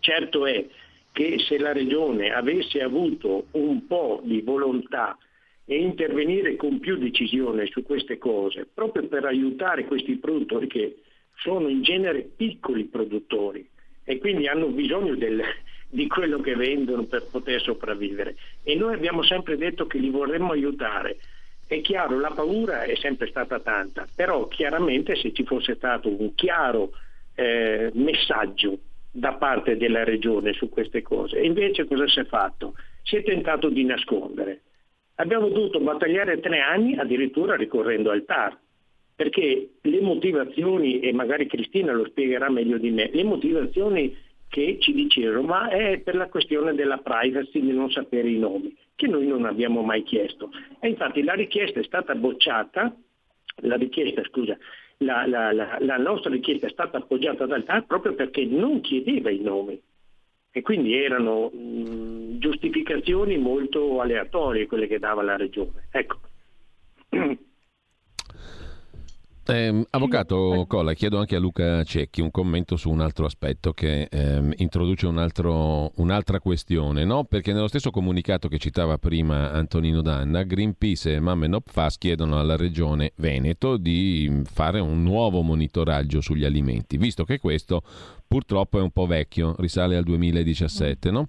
[0.00, 0.66] Certo è
[1.12, 5.16] che se la regione avesse avuto un po' di volontà
[5.64, 10.96] e intervenire con più decisione su queste cose, proprio per aiutare questi produttori che
[11.36, 13.68] sono in genere piccoli produttori
[14.04, 15.40] e quindi hanno bisogno del,
[15.88, 18.36] di quello che vendono per poter sopravvivere.
[18.62, 21.18] E noi abbiamo sempre detto che li vorremmo aiutare.
[21.72, 26.34] È chiaro, la paura è sempre stata tanta, però chiaramente se ci fosse stato un
[26.34, 26.90] chiaro
[27.34, 28.78] eh, messaggio
[29.10, 32.74] da parte della regione su queste cose, invece cosa si è fatto?
[33.02, 34.60] Si è tentato di nascondere.
[35.14, 38.54] Abbiamo dovuto battagliare tre anni addirittura ricorrendo al TAR,
[39.16, 44.14] perché le motivazioni, e magari Cristina lo spiegherà meglio di me, le motivazioni
[44.52, 48.76] che ci dicevano, ma è per la questione della privacy di non sapere i nomi,
[48.94, 50.50] che noi non abbiamo mai chiesto.
[50.78, 52.94] E infatti la richiesta è stata bocciata,
[53.62, 54.54] la richiesta, scusa,
[54.98, 59.30] la, la, la, la nostra richiesta è stata appoggiata dal TAR proprio perché non chiedeva
[59.30, 59.80] i nomi
[60.50, 65.88] e quindi erano mh, giustificazioni molto aleatorie quelle che dava la regione.
[65.90, 66.20] Ecco.
[69.44, 74.06] Eh, avvocato Colla, chiedo anche a Luca Cecchi un commento su un altro aspetto che
[74.08, 77.24] ehm, introduce un altro, un'altra questione, no?
[77.24, 82.54] perché nello stesso comunicato che citava prima Antonino Danna, Greenpeace e Mammenop Fas chiedono alla
[82.54, 87.82] regione Veneto di fare un nuovo monitoraggio sugli alimenti, visto che questo
[88.32, 91.28] purtroppo è un po' vecchio, risale al 2017, no?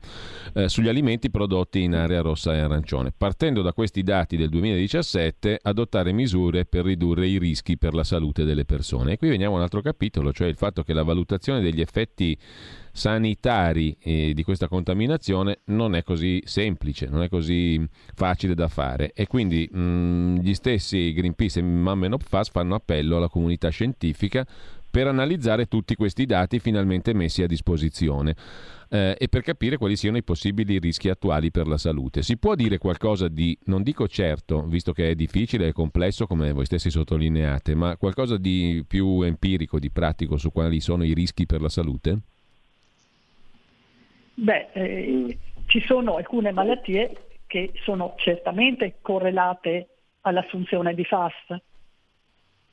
[0.54, 3.12] eh, sugli alimenti prodotti in area rossa e arancione.
[3.12, 8.46] Partendo da questi dati del 2017, adottare misure per ridurre i rischi per la salute
[8.46, 9.12] delle persone.
[9.12, 12.38] E qui veniamo a un altro capitolo, cioè il fatto che la valutazione degli effetti
[12.94, 19.12] sanitari eh, di questa contaminazione non è così semplice, non è così facile da fare
[19.14, 24.46] e quindi mh, gli stessi Greenpeace e Mammenopfas fanno appello alla comunità scientifica
[24.94, 28.36] per analizzare tutti questi dati finalmente messi a disposizione
[28.90, 32.22] eh, e per capire quali siano i possibili rischi attuali per la salute.
[32.22, 36.52] Si può dire qualcosa di, non dico certo, visto che è difficile e complesso come
[36.52, 41.48] voi stessi sottolineate, ma qualcosa di più empirico, di pratico su quali sono i rischi
[41.48, 42.20] per la salute?
[44.36, 49.88] Beh, eh, ci sono alcune malattie che sono certamente correlate
[50.22, 51.60] all'assunzione di FAST,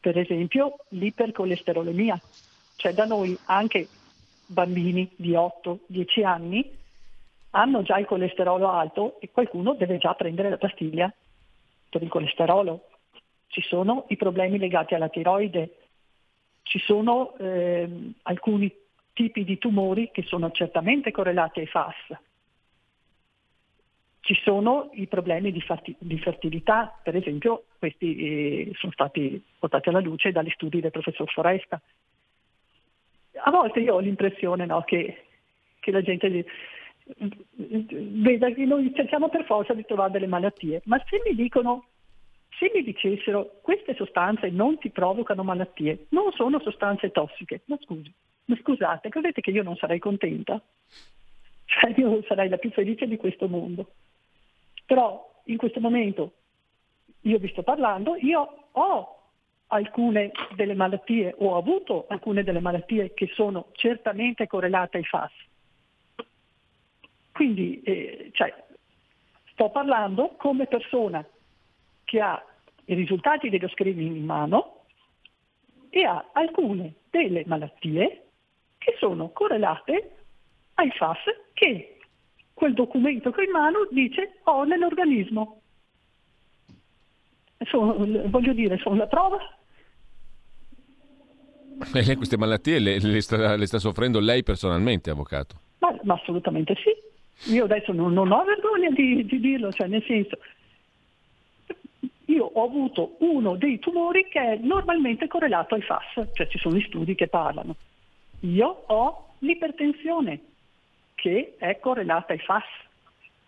[0.00, 2.18] per esempio l'ipercolesterolemia,
[2.76, 3.86] cioè da noi anche
[4.46, 6.78] bambini di 8-10 anni
[7.50, 11.12] hanno già il colesterolo alto e qualcuno deve già prendere la pastiglia
[11.88, 12.86] per il colesterolo.
[13.48, 15.76] Ci sono i problemi legati alla tiroide,
[16.62, 18.72] ci sono eh, alcuni
[19.12, 21.94] tipi di tumori che sono certamente correlati ai FAS.
[24.30, 29.88] Ci sono i problemi di, fatti, di fertilità, per esempio questi eh, sono stati portati
[29.88, 31.80] alla luce dagli studi del professor Foresta.
[33.42, 35.24] A volte io ho l'impressione no, che,
[35.80, 36.46] che, la gente
[37.56, 41.86] veda che noi cerchiamo per forza di trovare delle malattie, ma se mi dicono,
[42.56, 48.14] se mi dicessero queste sostanze non ti provocano malattie, non sono sostanze tossiche, ma scusi,
[48.44, 50.62] ma scusate, credete che io non sarei contenta?
[51.64, 53.90] Cioè io sarei la più felice di questo mondo.
[54.90, 56.32] Però in questo momento
[57.20, 59.18] io vi sto parlando, io ho
[59.68, 65.30] alcune delle malattie, ho avuto alcune delle malattie che sono certamente correlate ai FAS.
[67.30, 68.52] Quindi eh, cioè,
[69.52, 71.24] sto parlando come persona
[72.02, 72.44] che ha
[72.86, 74.86] i risultati dello screening in mano
[75.88, 78.24] e ha alcune delle malattie
[78.76, 80.16] che sono correlate
[80.74, 81.20] ai FAS
[81.52, 81.99] che
[82.60, 85.62] quel documento che ho in mano dice ho nell'organismo.
[87.64, 87.96] Sono,
[88.26, 89.38] voglio dire, sono la prova.
[91.94, 95.58] E lei queste malattie le, le, sta, le, sta, soffrendo lei personalmente, avvocato?
[95.78, 97.54] Ma, ma assolutamente sì.
[97.54, 100.36] Io adesso non, non ho vergogna di, di dirlo, cioè nel senso,
[102.26, 106.76] io ho avuto uno dei tumori che è normalmente correlato ai FAS, cioè ci sono
[106.76, 107.76] gli studi che parlano.
[108.40, 110.49] Io ho l'ipertensione
[111.20, 112.64] che è correlata ai FAS,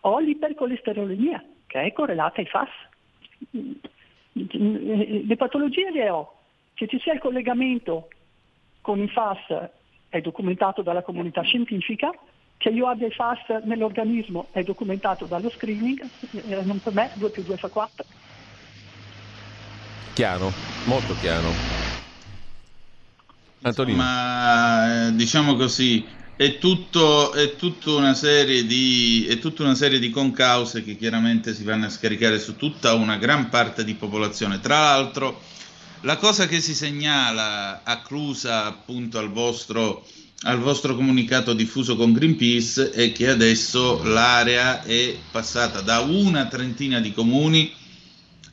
[0.01, 2.69] ho l'ipercolesterolemia che è correlata ai FAS.
[4.33, 6.35] Le patologie le ho,
[6.75, 8.09] che ci sia il collegamento
[8.83, 9.71] con i FAS
[10.11, 12.11] è documentato dalla comunità scientifica,
[12.59, 17.31] che io abbia i FAS nell'organismo è documentato dallo screening, eh, non per me 2
[17.31, 18.05] più 2 fa 4.
[20.13, 20.51] Chiaro,
[20.85, 21.55] molto chiaro.
[23.63, 23.97] Antonino.
[23.97, 26.07] Ma eh, diciamo così,
[26.37, 31.55] è, tutto, è, tutta una serie di, è tutta una serie di concause che chiaramente
[31.55, 34.61] si vanno a scaricare su tutta una gran parte di popolazione.
[34.61, 35.41] Tra l'altro,
[36.05, 40.05] La cosa che si segnala acclusa appunto al vostro,
[40.43, 46.99] al vostro comunicato diffuso con Greenpeace è che adesso l'area è passata da una trentina
[46.99, 47.73] di comuni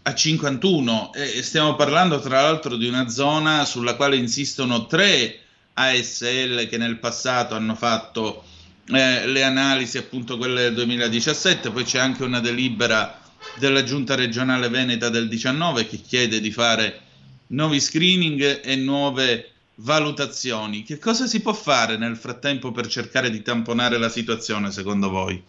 [0.03, 5.39] a 51 e stiamo parlando tra l'altro di una zona sulla quale insistono tre
[5.79, 8.43] ASL che nel passato hanno fatto
[8.87, 13.17] eh, le analisi appunto quelle del 2017, poi c'è anche una delibera
[13.57, 16.99] della giunta regionale veneta del 19 che chiede di fare
[17.47, 20.83] nuovi screening e nuove valutazioni.
[20.83, 25.41] Che cosa si può fare nel frattempo per cercare di tamponare la situazione, secondo voi?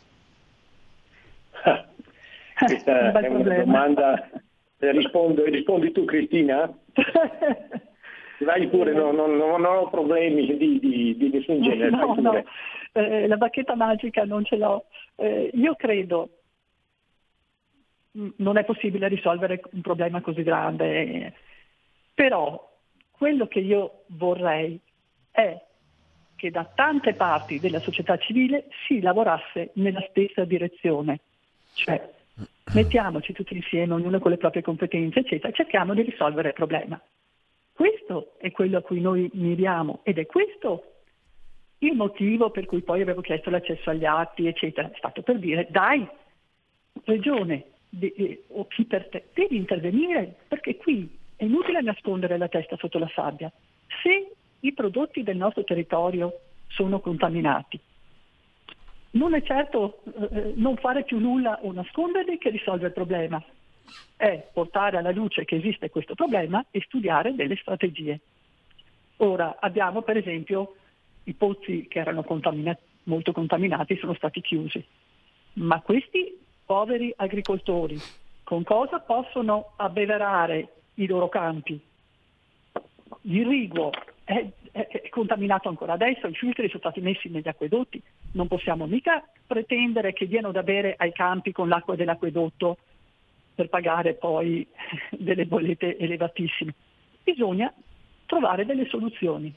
[2.58, 4.30] Questa è una domanda.
[4.78, 6.72] Rispondo, rispondi tu, Cristina?
[8.40, 11.90] Vai pure, no, no, no, non ho problemi di, di, di nessun genere.
[11.90, 12.44] No, no.
[12.92, 14.86] Eh, la bacchetta magica non ce l'ho.
[15.16, 16.28] Eh, io credo
[18.12, 21.32] non è possibile risolvere un problema così grande
[22.20, 22.70] però
[23.12, 24.78] quello che io vorrei
[25.30, 25.58] è
[26.36, 31.20] che da tante parti della società civile si lavorasse nella stessa direzione.
[31.72, 32.12] Cioè,
[32.74, 37.00] mettiamoci tutti insieme, ognuno con le proprie competenze, eccetera, e cerchiamo di risolvere il problema.
[37.80, 40.96] Questo è quello a cui noi miriamo ed è questo
[41.78, 44.90] il motivo per cui poi avevo chiesto l'accesso agli atti, eccetera.
[44.90, 46.06] È stato per dire, dai,
[47.04, 52.76] regione de, o chi per te, devi intervenire perché qui è inutile nascondere la testa
[52.76, 53.50] sotto la sabbia.
[54.02, 57.80] Se i prodotti del nostro territorio sono contaminati,
[59.12, 60.02] non è certo
[60.32, 63.42] eh, non fare più nulla o nasconderli che risolve il problema,
[64.16, 68.20] è portare alla luce che esiste questo problema e studiare delle strategie.
[69.18, 70.74] Ora abbiamo per esempio
[71.24, 74.84] i pozzi che erano contamina- molto contaminati sono stati chiusi,
[75.54, 77.98] ma questi poveri agricoltori
[78.44, 81.80] con cosa possono abbeverare i loro campi.
[83.22, 83.90] L'irriguo
[84.24, 88.86] è, è, è, contaminato ancora adesso, i filtri sono stati messi negli acquedotti, non possiamo
[88.86, 92.78] mica pretendere che diano da bere ai campi con l'acqua dell'acquedotto
[93.60, 94.66] per pagare poi
[95.12, 96.74] delle bollette elevatissime.
[97.22, 97.72] Bisogna
[98.24, 99.52] trovare delle soluzioni.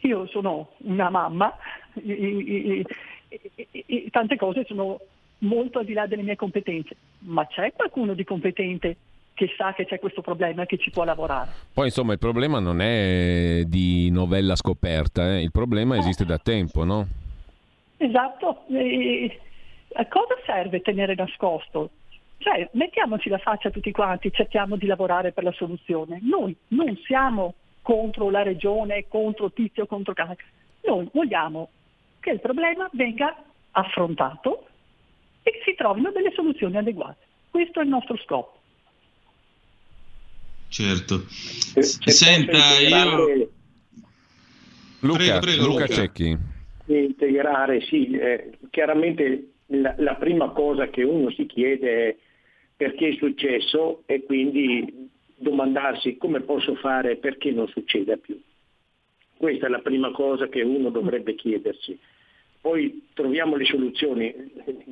[0.00, 1.56] Io sono una mamma
[1.94, 2.84] e,
[3.28, 4.98] e, e, tante cose sono
[5.38, 8.96] molto al di là delle mie competenze, ma c'è qualcuno di competente
[9.34, 11.50] che sa che c'è questo problema e che ci può lavorare.
[11.72, 15.42] Poi insomma il problema non è di novella scoperta, eh?
[15.42, 17.06] il problema esiste da tempo, no?
[17.98, 19.40] Esatto, e
[19.94, 21.90] a cosa serve tenere nascosto?
[22.46, 26.20] Cioè, mettiamoci la faccia tutti quanti, cerchiamo di lavorare per la soluzione.
[26.22, 30.36] Noi non siamo contro la regione, contro tizio, contro cane.
[30.84, 31.70] Noi vogliamo
[32.20, 33.36] che il problema venga
[33.72, 34.68] affrontato
[35.42, 37.18] e che si trovino delle soluzioni adeguate.
[37.50, 38.60] Questo è il nostro scopo.
[40.68, 41.24] Certo.
[41.28, 43.50] Se, se Senta, io...
[45.00, 46.38] Luca, prego, prego, Luca, Luca Cecchi.
[46.86, 52.16] Integrare, sì, eh, chiaramente la, la, prima cosa che uno si chiede è
[52.76, 58.40] perché è successo e quindi domandarsi come posso fare perché non succeda più.
[59.36, 61.98] Questa è la prima cosa che uno dovrebbe chiedersi.
[62.60, 64.34] Poi troviamo le soluzioni,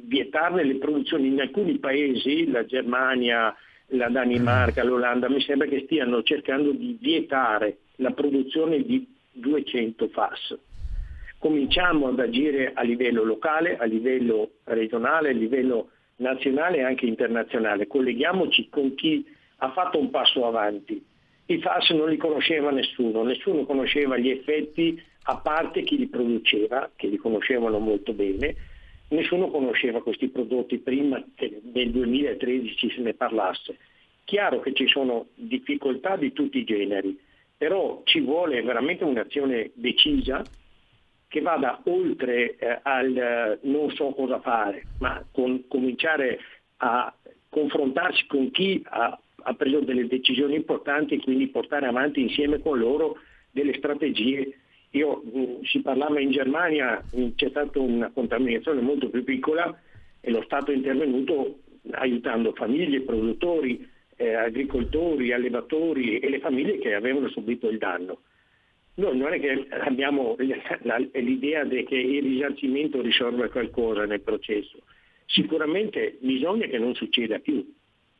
[0.04, 3.54] vietarne le produzioni in alcuni paesi, la Germania,
[3.88, 10.56] la Danimarca, l'Olanda, mi sembra che stiano cercando di vietare la produzione di 200 FAS.
[11.38, 17.86] Cominciamo ad agire a livello locale, a livello regionale, a livello nazionale e anche internazionale.
[17.86, 19.24] Colleghiamoci con chi
[19.58, 21.02] ha fatto un passo avanti.
[21.46, 26.90] I FAS non li conosceva nessuno, nessuno conosceva gli effetti a parte chi li produceva,
[26.96, 28.54] che li conoscevano molto bene,
[29.08, 33.76] nessuno conosceva questi prodotti prima che nel 2013 se ne parlasse.
[34.24, 37.18] Chiaro che ci sono difficoltà di tutti i generi,
[37.56, 40.42] però ci vuole veramente un'azione decisa
[41.34, 46.38] che vada oltre eh, al eh, non so cosa fare, ma con, cominciare
[46.76, 47.12] a
[47.48, 52.78] confrontarsi con chi ha, ha preso delle decisioni importanti e quindi portare avanti insieme con
[52.78, 53.16] loro
[53.50, 54.58] delle strategie
[54.90, 59.76] io, mm, si parlava in Germania, mm, c'è stata una contaminazione molto più piccola
[60.20, 66.94] e lo Stato è intervenuto aiutando famiglie, produttori, eh, agricoltori, allevatori e le famiglie che
[66.94, 68.20] avevano subito il danno.
[68.96, 74.78] Noi non è che abbiamo l'idea che il risarcimento risolva qualcosa nel processo,
[75.26, 77.66] sicuramente bisogna che non succeda più,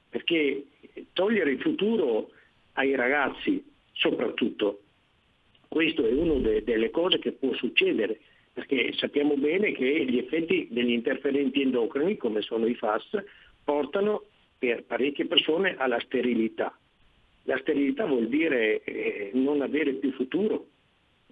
[0.09, 0.64] perché
[1.12, 2.31] togliere il futuro
[2.72, 3.62] ai ragazzi
[3.93, 4.81] soprattutto
[5.75, 8.20] questo è una de- delle cose che può succedere,
[8.53, 13.09] perché sappiamo bene che gli effetti degli interferenti endocrini, come sono i FAS,
[13.64, 16.79] portano per parecchie persone alla sterilità.
[17.45, 20.67] La sterilità vuol dire eh, non avere più futuro,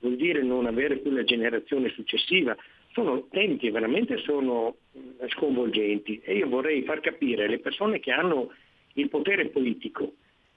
[0.01, 2.57] vuol dire non avere più la generazione successiva.
[2.93, 8.13] Sono temi che veramente sono eh, sconvolgenti e io vorrei far capire alle persone che
[8.13, 8.53] hanno
[8.95, 10.13] il potere politico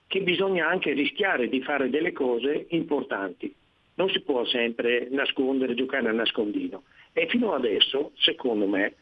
[0.08, 3.54] che bisogna anche rischiare di fare delle cose importanti.
[3.96, 6.84] Non si può sempre nascondere, giocare a nascondino.
[7.14, 8.96] E fino adesso, secondo me,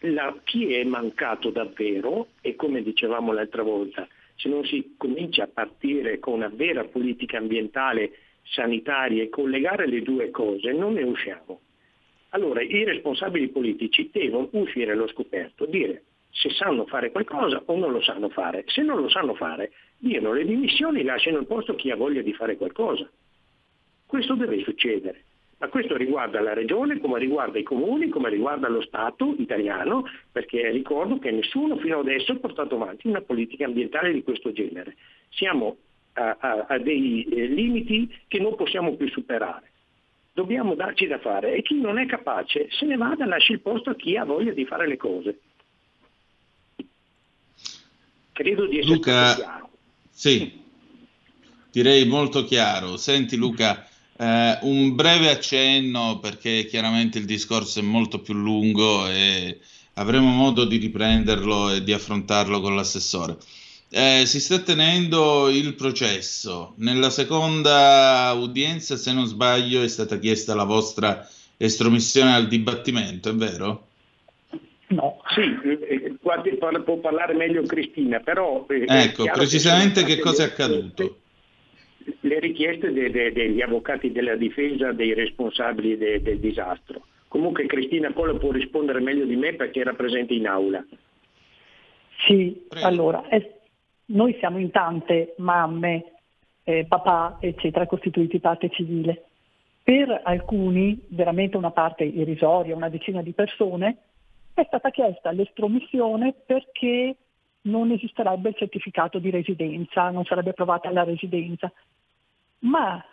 [0.00, 5.48] la, chi è mancato davvero, e come dicevamo l'altra volta, se non si comincia a
[5.48, 8.12] partire con una vera politica ambientale,
[8.42, 11.60] sanitaria e collegare le due cose, non ne usciamo.
[12.30, 17.92] Allora i responsabili politici devono uscire allo scoperto, dire se sanno fare qualcosa o non
[17.92, 18.64] lo sanno fare.
[18.66, 21.96] Se non lo sanno fare, diano le dimissioni e lasciano il posto a chi ha
[21.96, 23.08] voglia di fare qualcosa.
[24.06, 25.24] Questo deve succedere.
[25.58, 30.70] Ma questo riguarda la regione, come riguarda i comuni, come riguarda lo Stato italiano, perché
[30.70, 34.96] ricordo che nessuno fino adesso ha portato avanti una politica ambientale di questo genere.
[35.30, 35.78] Siamo
[36.12, 39.70] a, a, a dei eh, limiti che non possiamo più superare.
[40.34, 43.88] Dobbiamo darci da fare e chi non è capace se ne vada, lasci il posto
[43.88, 45.40] a chi ha voglia di fare le cose.
[48.32, 49.70] Credo di essere Luca, chiaro.
[50.10, 50.60] Sì,
[51.72, 52.98] direi molto chiaro.
[52.98, 53.85] Senti Luca,
[54.18, 59.58] eh, un breve accenno perché chiaramente il discorso è molto più lungo e
[59.94, 63.36] avremo modo di riprenderlo e di affrontarlo con l'assessore.
[63.88, 66.74] Eh, si sta tenendo il processo.
[66.78, 73.34] Nella seconda udienza, se non sbaglio, è stata chiesta la vostra estromissione al dibattimento, è
[73.34, 73.86] vero?
[74.88, 78.66] No, sì, eh, guardi, può parlare meglio Cristina, però...
[78.68, 81.18] Eh, ecco, precisamente che, che cosa è accaduto?
[82.20, 87.02] Le richieste de, de, degli avvocati della difesa dei responsabili de, del disastro.
[87.28, 90.84] Comunque Cristina Colla può rispondere meglio di me perché era presente in aula.
[92.26, 92.86] Sì, Prego.
[92.86, 93.60] allora, eh,
[94.06, 96.12] noi siamo in tante mamme,
[96.64, 99.24] eh, papà, eccetera, costituiti parte civile.
[99.82, 103.98] Per alcuni, veramente una parte irrisoria, una decina di persone,
[104.54, 107.14] è stata chiesta l'estromissione perché
[107.62, 111.70] non esisterebbe il certificato di residenza, non sarebbe approvata la residenza.
[112.60, 113.04] Ma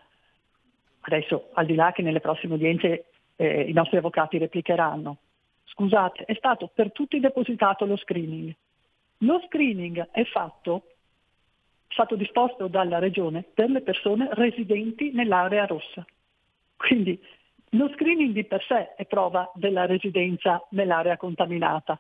[1.02, 5.18] adesso, al di là che nelle prossime udienze eh, i nostri avvocati replicheranno,
[5.66, 8.54] scusate, è stato per tutti depositato lo screening.
[9.20, 10.84] Lo screening è fatto,
[11.88, 16.06] è stato disposto dalla Regione per le persone residenti nell'area rossa.
[16.76, 17.20] Quindi
[17.70, 22.00] lo screening di per sé è prova della residenza nell'area contaminata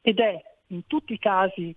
[0.00, 1.74] ed è in tutti i casi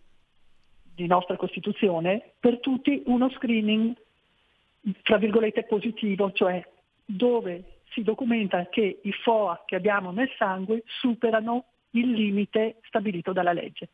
[0.94, 3.96] di nostra Costituzione per tutti uno screening
[5.04, 6.66] tra virgolette positivo, cioè
[7.06, 13.52] dove si documenta che i FOA che abbiamo nel sangue superano il limite stabilito dalla
[13.52, 13.90] legge.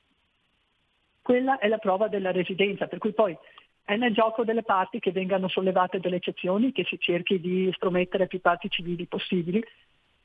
[1.22, 3.36] Quella è la prova della residenza, per cui poi
[3.84, 8.28] è nel gioco delle parti che vengano sollevate delle eccezioni, che si cerchi di estromettere
[8.28, 9.64] più parti civili possibili,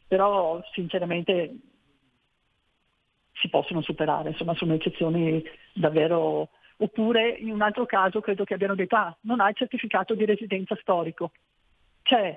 [0.06, 1.54] però sinceramente
[3.32, 5.42] si possono superare, insomma sono eccezioni
[5.72, 6.50] davvero
[6.82, 10.24] Oppure in un altro caso credo che abbiano detto ah, non ha il certificato di
[10.24, 11.30] residenza storico.
[12.02, 12.36] C'è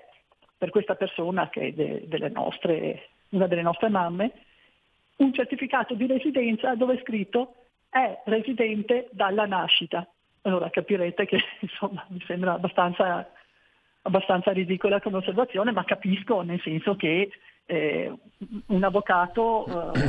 [0.55, 4.31] per questa persona che è de- delle nostre, una delle nostre mamme
[5.17, 7.55] un certificato di residenza dove è scritto
[7.89, 10.07] è residente dalla nascita.
[10.41, 13.27] Allora capirete che insomma, mi sembra abbastanza,
[14.03, 17.31] abbastanza ridicola come osservazione, ma capisco nel senso che
[17.65, 18.13] eh,
[18.67, 19.99] un avvocato eh,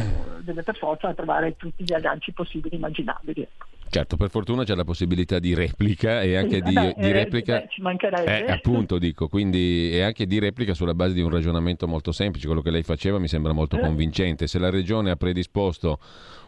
[0.41, 3.41] deve per forza trovare tutti gli agganci possibili e immaginabili.
[3.41, 3.76] Ecco.
[3.89, 7.61] Certo, per fortuna c'è la possibilità di replica e anche di, Vabbè, di eh, replica.
[7.61, 8.47] beh, ci mancherebbe.
[8.47, 12.47] Eh, appunto, dico, quindi e anche di replica sulla base di un ragionamento molto semplice.
[12.47, 13.81] Quello che lei faceva mi sembra molto Eh.
[13.81, 14.47] convincente.
[14.47, 15.99] Se la regione ha predisposto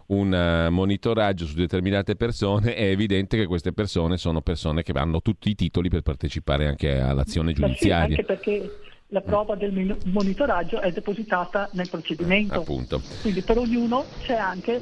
[0.08, 5.20] un eh, monitoraggio su determinate persone, è evidente che queste persone sono persone che hanno
[5.22, 8.16] tutti i titoli per partecipare anche all'azione Ma sì, giudiziaria.
[8.16, 8.78] anche perché
[9.08, 12.54] la prova del monitoraggio è depositata nel procedimento.
[12.60, 13.00] Appunto.
[13.22, 14.80] Quindi per ognuno c'è anche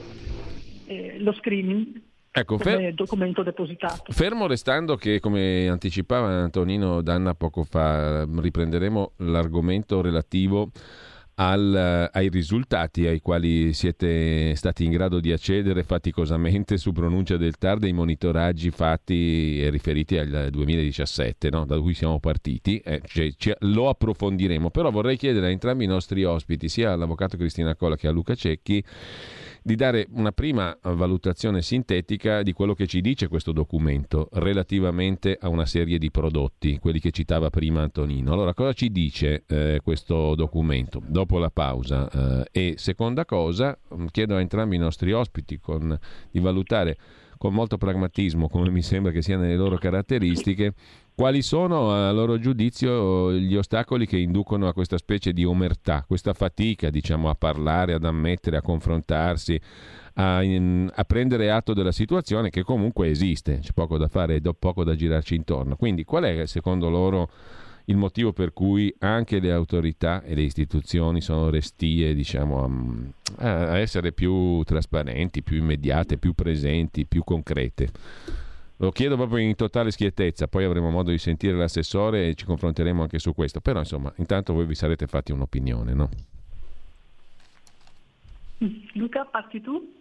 [0.87, 2.01] eh, lo screening
[2.39, 4.13] Ecco, fer- documento depositato.
[4.13, 10.71] Fermo restando che, come anticipava Antonino Danna poco fa, riprenderemo l'argomento relativo
[11.39, 17.57] al- ai risultati ai quali siete stati in grado di accedere faticosamente su pronuncia del
[17.59, 21.65] TAR dei monitoraggi fatti e riferiti al 2017, no?
[21.67, 25.89] da cui siamo partiti, Eh, cioè, ci- lo approfondiremo, però vorrei chiedere a entrambi i
[25.89, 28.83] nostri ospiti, sia all'avvocato Cristina Cola che a Luca Cecchi,
[29.67, 35.49] di dare una prima valutazione sintetica di quello che ci dice questo documento relativamente a
[35.49, 38.33] una serie di prodotti, quelli che citava prima Antonino.
[38.33, 41.03] Allora, cosa ci dice eh, questo documento?
[41.05, 42.09] Dopo la pausa.
[42.09, 45.99] eh, e seconda cosa, mh, chiedo a entrambi i nostri ospiti con-
[46.31, 46.97] di valutare
[47.37, 50.75] con molto pragmatismo, come mi sembra che sia nelle loro caratteristiche,
[51.17, 56.35] quali sono a loro giudizio gli ostacoli che inducono a questa specie di omertà, questa
[56.35, 59.59] fatica diciamo, a parlare, ad ammettere, a confrontarsi,
[60.17, 64.43] a, in, a, prendere atto della situazione che comunque esiste, c'è poco da fare e
[64.59, 65.77] poco da girarci intorno.
[65.77, 67.31] Quindi qual è secondo loro
[67.87, 73.79] il motivo per cui anche le autorità e le istituzioni sono restie diciamo, a, a
[73.79, 78.45] essere più trasparenti, più immediate, più presenti, più concrete?
[78.79, 83.03] Lo chiedo proprio in totale schiettezza, poi avremo modo di sentire l'assessore e ci confronteremo
[83.03, 83.61] anche su questo.
[83.61, 86.11] Però insomma, intanto voi vi sarete fatti un'opinione, no?
[88.93, 89.95] Luca, parti tu?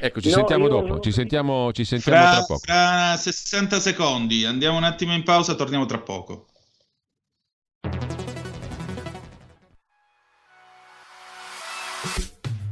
[0.00, 2.58] Ecco, ci no, sentiamo dopo, ci sentiamo, ci sentiamo fra, tra poco.
[2.58, 6.46] Fra 60 secondi, andiamo un attimo in pausa, torniamo tra poco.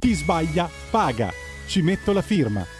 [0.01, 1.31] Chi sbaglia paga.
[1.66, 2.80] Ci metto la firma.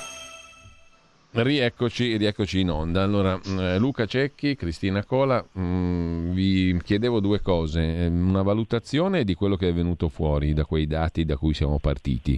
[1.33, 3.03] Rieccoci, rieccoci in onda.
[3.03, 9.23] Allora, eh, Luca Cecchi, Cristina Cola, mh, mm, vi chiedevo due cose, ehm, una valutazione
[9.23, 12.37] di quello che è venuto fuori da quei dati da cui siamo partiti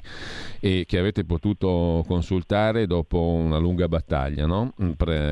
[0.60, 4.74] e che avete potuto consultare dopo una lunga battaglia, no?
[4.80, 4.92] Mm,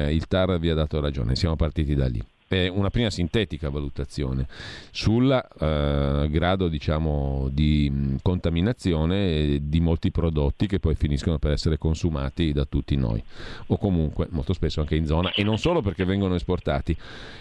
[0.09, 2.23] il TAR vi ha dato ragione, siamo partiti da lì
[2.67, 4.47] una prima sintetica valutazione
[4.91, 12.51] sul eh, grado diciamo, di contaminazione di molti prodotti che poi finiscono per essere consumati
[12.51, 13.21] da tutti noi
[13.67, 16.95] o comunque molto spesso anche in zona e non solo perché vengono esportati.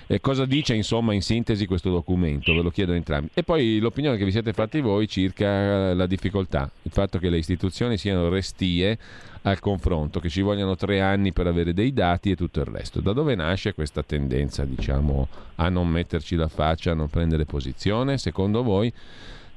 [0.07, 2.53] E cosa dice insomma in sintesi questo documento?
[2.53, 3.31] Ve lo chiedo entrambi.
[3.35, 7.39] E poi l'opinione che vi siete fatti voi circa la difficoltà, il fatto che le
[7.39, 8.99] istituzioni siano restie
[9.43, 13.01] al confronto, che ci vogliano tre anni per avere dei dati e tutto il resto.
[13.01, 18.18] Da dove nasce questa tendenza, diciamo, a non metterci la faccia, a non prendere posizione?
[18.18, 18.93] Secondo voi?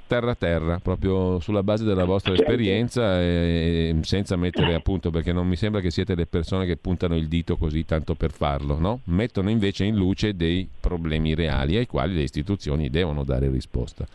[0.05, 5.55] terra terra, proprio sulla base della vostra esperienza e senza mettere appunto, perché non mi
[5.55, 8.99] sembra che siete le persone che puntano il dito così tanto per farlo, no?
[9.05, 14.05] Mettono invece in luce dei problemi reali ai quali le istituzioni devono dare risposta.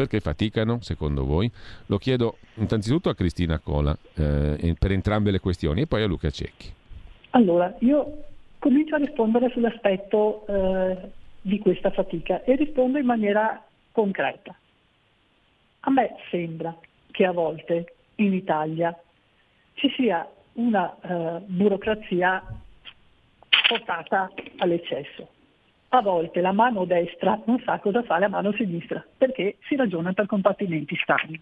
[0.00, 1.50] Perché faticano, secondo voi?
[1.88, 6.30] Lo chiedo innanzitutto a Cristina Cola eh, per entrambe le questioni e poi a Luca
[6.30, 6.72] Cecchi.
[7.32, 8.22] Allora, io
[8.58, 10.96] comincio a rispondere sull'aspetto eh,
[11.42, 14.56] di questa fatica e rispondo in maniera concreta.
[15.80, 16.74] A me sembra
[17.10, 18.98] che a volte in Italia
[19.74, 22.42] ci sia una eh, burocrazia
[23.68, 25.28] portata all'eccesso
[25.92, 30.12] a volte la mano destra non sa cosa fa la mano sinistra, perché si ragiona
[30.12, 31.40] per compartimenti stagni.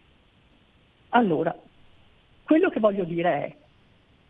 [1.10, 1.54] Allora,
[2.44, 3.56] quello che voglio dire è,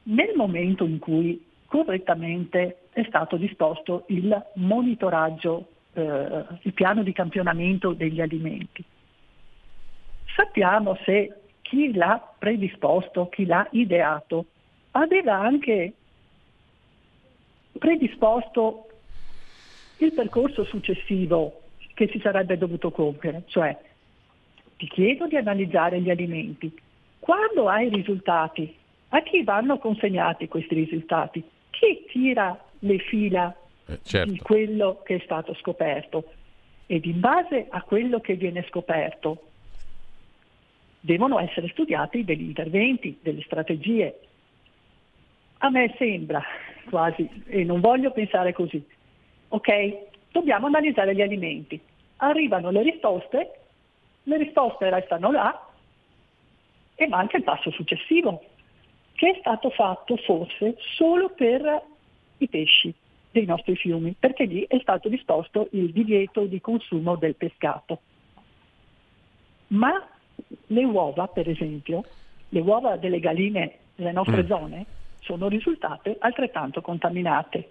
[0.05, 7.93] nel momento in cui correttamente è stato disposto il monitoraggio, eh, il piano di campionamento
[7.93, 8.85] degli alimenti,
[10.35, 14.47] sappiamo se chi l'ha predisposto, chi l'ha ideato,
[14.93, 15.93] aveva anche
[17.79, 18.88] predisposto
[19.99, 21.63] il percorso successivo
[21.95, 23.77] che si sarebbe dovuto compiere, cioè
[24.77, 26.73] ti chiedo di analizzare gli alimenti.
[27.19, 28.77] Quando hai risultati,
[29.09, 31.43] a chi vanno consegnati questi risultati?
[31.71, 33.55] Chi tira le fila
[33.87, 34.31] Eh, certo.
[34.31, 36.33] di quello che è stato scoperto?
[36.87, 39.43] Ed in base a quello che viene scoperto
[41.01, 44.21] devono essere studiati degli interventi, delle strategie.
[45.59, 46.43] A me sembra
[46.89, 48.83] quasi, e non voglio pensare così,
[49.49, 49.99] ok,
[50.31, 51.81] dobbiamo analizzare gli alimenti.
[52.17, 53.61] Arrivano le risposte,
[54.25, 55.67] le risposte restano là
[56.95, 58.43] e manca il passo successivo,
[59.15, 61.83] che è stato fatto forse solo per
[62.39, 62.93] i pesci
[63.31, 68.01] dei nostri fiumi, perché lì è stato disposto il divieto di consumo del pescato.
[69.69, 70.09] Ma
[70.67, 72.05] le uova, per esempio,
[72.49, 74.47] le uova delle galline nelle nostre Mm.
[74.47, 74.87] zone
[75.21, 77.71] sono risultate altrettanto contaminate.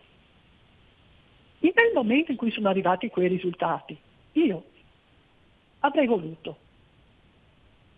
[1.59, 3.97] E nel momento in cui sono arrivati quei risultati,
[4.33, 4.63] io
[5.79, 6.57] avrei voluto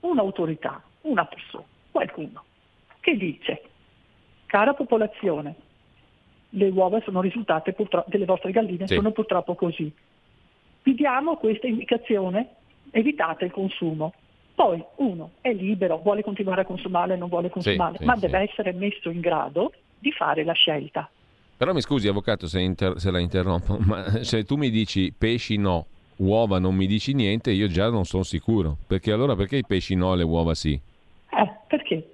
[0.02, 2.44] un'autorità, una persona, qualcuno,
[3.02, 3.62] che dice,
[4.46, 5.56] cara popolazione,
[6.52, 8.96] le uova sono risultate purtroppo, delle vostre galline Sì.
[8.96, 9.94] sono purtroppo così.
[10.84, 12.56] Vi diamo questa indicazione,
[12.92, 14.14] evitate il consumo.
[14.56, 18.22] Poi uno è libero, vuole continuare a consumare, non vuole consumare, sì, ma sì.
[18.22, 21.10] deve essere messo in grado di fare la scelta.
[21.60, 25.58] Però mi scusi, avvocato, se, inter- se la interrompo, ma se tu mi dici pesci
[25.58, 25.88] no,
[26.18, 28.78] uova non mi dici niente, io già non sono sicuro.
[28.88, 30.72] Perché allora perché i pesci no e le uova sì?
[30.72, 32.14] Eh, perché?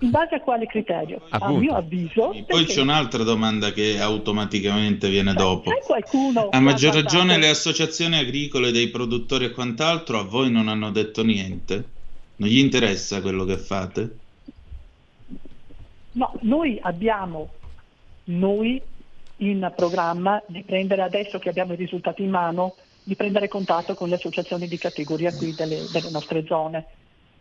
[0.00, 1.22] In base a quale criterio?
[1.30, 1.58] A Appunto.
[1.60, 5.70] mio avviso, Poi perché c'è un'altra domanda che automaticamente viene dopo.
[5.70, 10.68] c'è qualcuno A maggior ragione le associazioni agricole dei produttori e quant'altro a voi non
[10.68, 11.84] hanno detto niente?
[12.36, 14.16] Non gli interessa quello che fate?
[16.12, 17.48] No, noi abbiamo
[18.24, 18.80] noi
[19.36, 24.08] in programma di prendere adesso che abbiamo i risultati in mano, di prendere contatto con
[24.08, 26.86] le associazioni di categoria qui delle, delle nostre zone,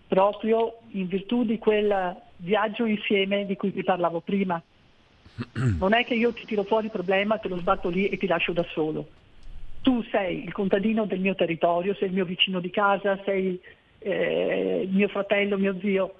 [0.08, 4.62] proprio in virtù di quel viaggio insieme di cui vi parlavo prima.
[5.80, 8.28] Non è che io ti tiro fuori il problema, te lo sbatto lì e ti
[8.28, 9.08] lascio da solo.
[9.82, 13.60] Tu sei il contadino del mio territorio, sei il mio vicino di casa, sei
[14.00, 16.16] eh, mio fratello, mio zio.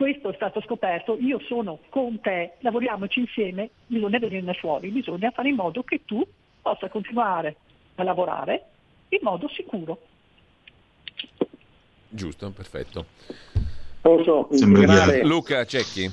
[0.00, 5.50] Questo è stato scoperto, io sono con te, lavoriamoci insieme, bisogna venirne fuori, bisogna fare
[5.50, 6.26] in modo che tu
[6.62, 7.56] possa continuare
[7.96, 8.64] a lavorare
[9.10, 10.00] in modo sicuro.
[12.08, 13.04] Giusto, perfetto.
[14.00, 15.22] Posso integrare?
[15.22, 16.10] Luca Cecchi.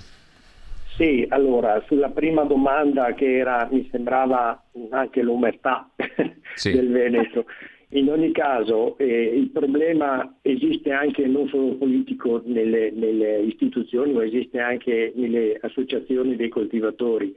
[0.97, 7.45] Sì, allora, sulla prima domanda che era, mi sembrava anche l'umertà del Veneto.
[7.91, 14.25] In ogni caso, eh, il problema esiste anche non solo politico nelle, nelle istituzioni, ma
[14.25, 17.33] esiste anche nelle associazioni dei coltivatori.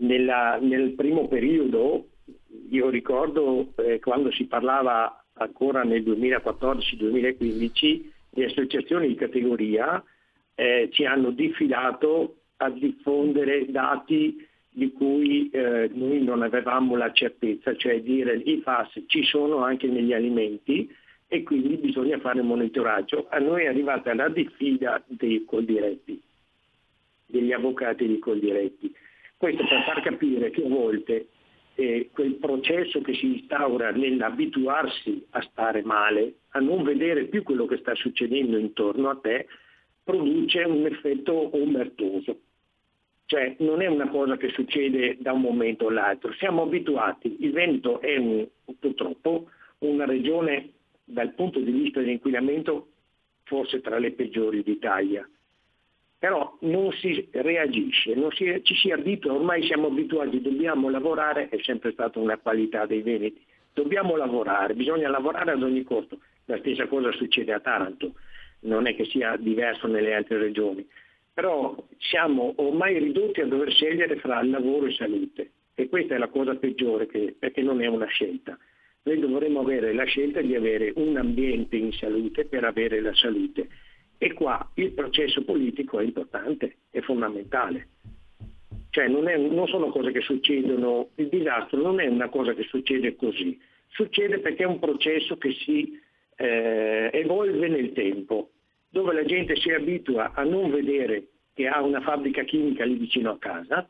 [0.00, 2.08] Nella- nel primo periodo,
[2.70, 10.04] io ricordo eh, quando si parlava ancora nel 2014-2015, le associazioni di categoria
[10.54, 14.36] eh, ci hanno diffidato a diffondere dati
[14.78, 19.88] di cui eh, noi non avevamo la certezza, cioè dire i FAS ci sono anche
[19.88, 20.88] negli alimenti
[21.26, 23.26] e quindi bisogna fare monitoraggio.
[23.28, 26.22] A noi è arrivata la diffida dei coldiretti,
[27.26, 28.94] degli avvocati di coldiretti.
[29.36, 31.26] Questo per far capire che a volte
[31.74, 37.66] eh, quel processo che si instaura nell'abituarsi a stare male, a non vedere più quello
[37.66, 39.48] che sta succedendo intorno a te,
[40.04, 42.42] produce un effetto omertoso.
[43.28, 48.00] Cioè non è una cosa che succede da un momento all'altro, siamo abituati, il Veneto
[48.00, 48.48] è un-
[48.80, 49.50] purtroppo
[49.80, 50.70] una regione
[51.04, 52.88] dal punto di vista dell'inquinamento
[53.44, 55.28] forse tra le peggiori d'Italia,
[56.18, 61.58] però non si reagisce, non si- ci si abitua, ormai siamo abituati, dobbiamo lavorare, è
[61.60, 66.86] sempre stata una qualità dei Veneti, dobbiamo lavorare, bisogna lavorare ad ogni costo, la stessa
[66.86, 68.14] cosa succede a Taranto,
[68.60, 70.88] non è che sia diverso nelle altre regioni,
[71.38, 76.26] però siamo ormai ridotti a dover scegliere fra lavoro e salute e questa è la
[76.26, 78.58] cosa peggiore che- perché non è una scelta.
[79.04, 83.68] Noi dovremmo avere la scelta di avere un ambiente in salute per avere la salute
[84.18, 87.90] e qua il processo politico è importante, è fondamentale.
[88.90, 92.64] Cioè non, è- non sono cose che succedono, il disastro non è una cosa che
[92.64, 96.00] succede così, succede perché è un processo che si
[96.34, 98.50] eh, evolve nel tempo,
[98.88, 103.30] dove la gente si abitua a non vedere che ha una fabbrica chimica lì vicino
[103.30, 103.88] a casa,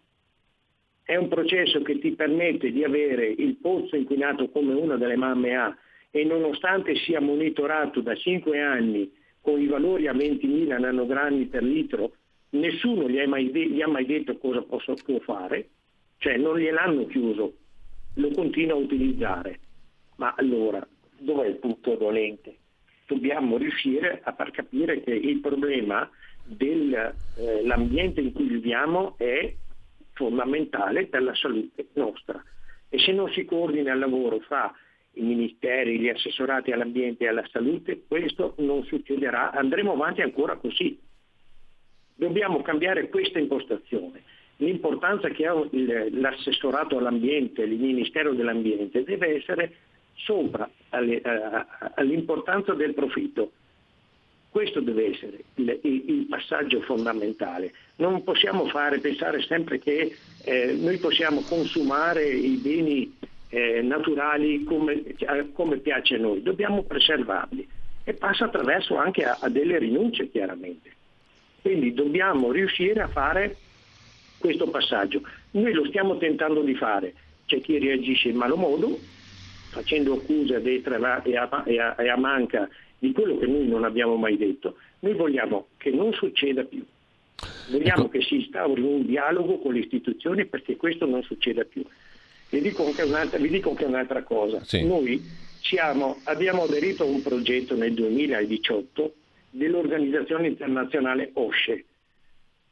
[1.02, 5.56] è un processo che ti permette di avere il pozzo inquinato come una delle mamme
[5.56, 5.76] ha
[6.10, 12.12] e nonostante sia monitorato da 5 anni con i valori a 20.000 nanogrammi per litro,
[12.50, 15.68] nessuno gli ha mai, de- gli ha mai detto cosa posso- può fare,
[16.18, 17.54] cioè non gliel'hanno chiuso,
[18.14, 19.60] lo continua a utilizzare.
[20.16, 20.86] Ma allora,
[21.18, 22.56] dov'è il punto dolente?
[23.08, 26.08] Dobbiamo riuscire a far capire che il problema
[26.42, 29.54] dell'ambiente eh, in cui viviamo è
[30.12, 32.44] fondamentale per la salute nostra
[32.90, 34.70] e se non si coordina il lavoro fra
[35.12, 41.00] i ministeri, gli assessorati all'ambiente e alla salute, questo non succederà, andremo avanti ancora così.
[42.14, 44.22] Dobbiamo cambiare questa impostazione.
[44.56, 45.54] L'importanza che ha
[46.10, 49.76] l'assessorato all'ambiente, il Ministero dell'Ambiente, deve essere
[50.18, 53.52] sopra all'importanza del profitto.
[54.50, 57.72] Questo deve essere il, il, passaggio fondamentale.
[57.96, 63.14] Non possiamo fare, pensare sempre che eh, noi possiamo consumare i beni
[63.50, 67.66] eh, naturali come, eh, come, piace a noi, dobbiamo preservarli
[68.04, 70.90] e passa attraverso anche a, a delle rinunce chiaramente.
[71.60, 73.56] Quindi dobbiamo riuscire a fare
[74.38, 75.22] questo passaggio.
[75.52, 77.14] Noi lo stiamo tentando di fare,
[77.44, 78.98] c'è chi reagisce in malo modo,
[79.70, 83.66] facendo accuse a destra e a, e, a, e a manca di quello che noi
[83.66, 84.76] non abbiamo mai detto.
[85.00, 86.84] Noi vogliamo che non succeda più.
[87.70, 88.08] Vogliamo ecco.
[88.08, 91.84] che si instauri un dialogo con le istituzioni perché questo non succeda più.
[92.50, 94.64] Vi dico anche un'altra, dico anche un'altra cosa.
[94.64, 94.84] Sì.
[94.84, 95.22] Noi
[95.60, 99.14] siamo, abbiamo aderito a un progetto nel 2018
[99.50, 101.84] dell'organizzazione internazionale OSCE,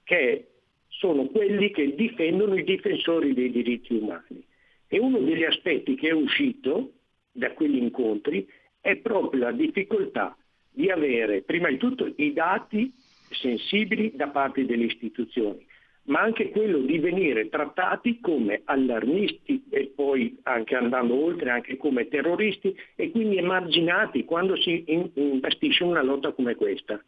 [0.02, 0.46] che
[0.88, 4.44] sono quelli che difendono i difensori dei diritti umani.
[4.88, 6.92] E uno degli aspetti che è uscito
[7.32, 8.48] da quegli incontri
[8.80, 10.36] è proprio la difficoltà
[10.70, 12.92] di avere prima di tutto i dati
[13.30, 15.66] sensibili da parte delle istituzioni
[16.06, 22.08] ma anche quello di venire trattati come allarmisti e poi anche andando oltre anche come
[22.08, 27.02] terroristi e quindi emarginati quando si investisce una lotta come questa.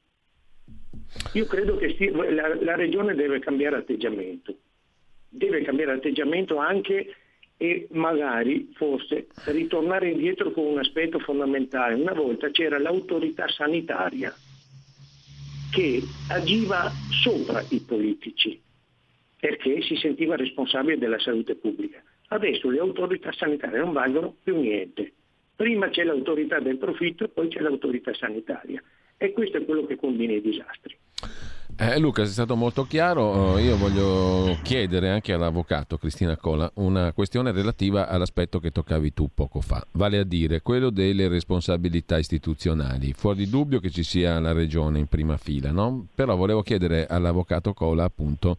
[1.34, 4.56] Io credo che la, la Regione deve cambiare atteggiamento,
[5.28, 7.14] deve cambiare atteggiamento anche
[7.58, 11.94] e magari forse ritornare indietro con un aspetto fondamentale.
[11.94, 14.32] Una volta c'era l'autorità sanitaria
[15.70, 16.00] che
[16.30, 18.58] agiva sopra i politici
[19.38, 22.02] perché si sentiva responsabile della salute pubblica.
[22.28, 25.12] Adesso le autorità sanitarie non valgono più niente.
[25.54, 28.82] Prima c'è l'autorità del profitto e poi c'è l'autorità sanitaria.
[29.16, 30.96] E questo è quello che combina i disastri.
[31.80, 33.56] Eh, Luca, sei stato molto chiaro.
[33.56, 39.30] Eh, io voglio chiedere anche all'avvocato Cristina Cola una questione relativa all'aspetto che toccavi tu
[39.32, 43.12] poco fa, vale a dire quello delle responsabilità istituzionali.
[43.12, 46.08] Fuori dubbio che ci sia la regione in prima fila, no?
[46.12, 48.56] Però volevo chiedere all'avvocato Cola appunto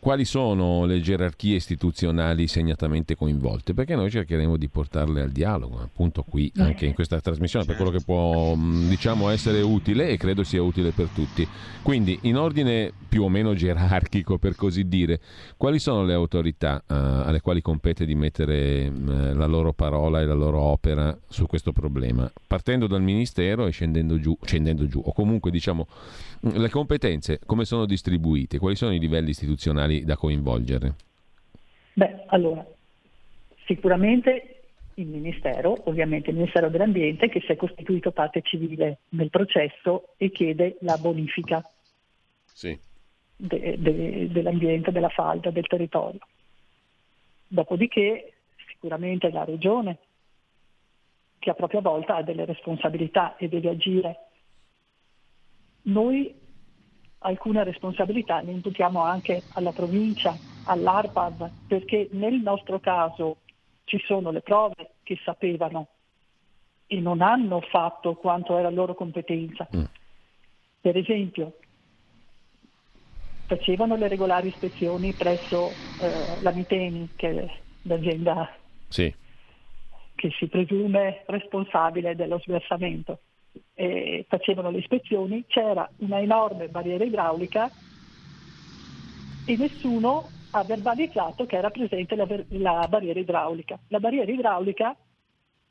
[0.00, 6.24] quali sono le gerarchie istituzionali segnatamente coinvolte, perché noi cercheremo di portarle al dialogo, appunto
[6.26, 10.62] qui anche in questa trasmissione, per quello che può diciamo essere utile e credo sia
[10.62, 11.46] utile per tutti.
[11.82, 15.20] Quindi in ordine più o meno gerarchico, per così dire,
[15.58, 20.24] quali sono le autorità uh, alle quali compete di mettere uh, la loro parola e
[20.24, 25.12] la loro opera su questo problema, partendo dal Ministero e scendendo giù, scendendo giù o
[25.12, 25.86] comunque diciamo
[26.40, 28.58] le competenze come sono distribuite?
[28.58, 30.94] Quali sono i livelli istituzionali da coinvolgere?
[31.92, 32.64] Beh, allora,
[33.66, 34.62] sicuramente
[34.94, 40.30] il Ministero, ovviamente il Ministero dell'Ambiente, che si è costituito parte civile nel processo e
[40.30, 41.62] chiede la bonifica
[42.44, 42.78] sì.
[43.36, 46.20] de, de, dell'ambiente, della falda, del territorio.
[47.46, 48.32] Dopodiché
[48.66, 49.98] sicuramente la Regione,
[51.38, 54.18] che a propria volta ha delle responsabilità e deve agire
[55.82, 56.34] noi
[57.20, 63.38] alcune responsabilità le imputiamo anche alla provincia, all'ARPAV, perché nel nostro caso
[63.84, 65.88] ci sono le prove che sapevano
[66.86, 69.68] e non hanno fatto quanto era loro competenza.
[69.74, 69.84] Mm.
[70.80, 71.58] Per esempio,
[73.46, 75.70] facevano le regolari ispezioni presso
[76.00, 77.50] eh, la Miteni, che è
[77.82, 78.56] l'azienda
[78.88, 79.14] sì.
[80.14, 83.20] che si presume responsabile dello sversamento
[83.74, 87.70] eh, facevano le ispezioni, c'era una enorme barriera idraulica
[89.46, 93.78] e nessuno ha verbalizzato che era presente la, la barriera idraulica.
[93.88, 94.96] La barriera idraulica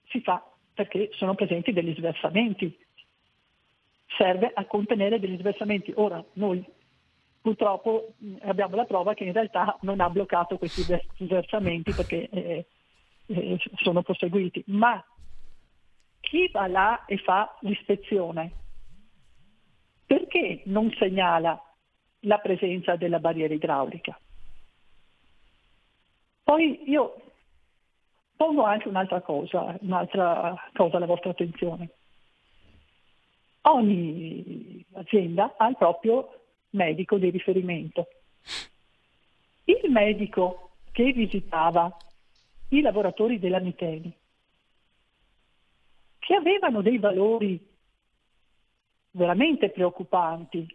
[0.08, 2.78] si fa perché sono presenti degli sversamenti,
[4.18, 5.92] serve a contenere degli sversamenti.
[5.96, 6.64] Ora noi
[7.42, 10.84] purtroppo abbiamo la prova che in realtà non ha bloccato questi
[11.18, 12.66] sversamenti perché eh,
[13.28, 15.04] eh, sono proseguiti, ma
[16.30, 18.52] chi va là e fa l'ispezione,
[20.06, 21.60] perché non segnala
[22.22, 24.18] la presenza della barriera idraulica?
[26.44, 27.16] Poi io
[28.36, 31.90] pongo anche un'altra cosa, un'altra cosa alla vostra attenzione.
[33.62, 38.08] Ogni azienda ha il proprio medico di riferimento.
[39.64, 41.96] Il medico che visitava
[42.70, 44.16] i lavoratori della Miteni
[46.30, 47.60] che avevano dei valori
[49.14, 50.68] veramente preoccupanti,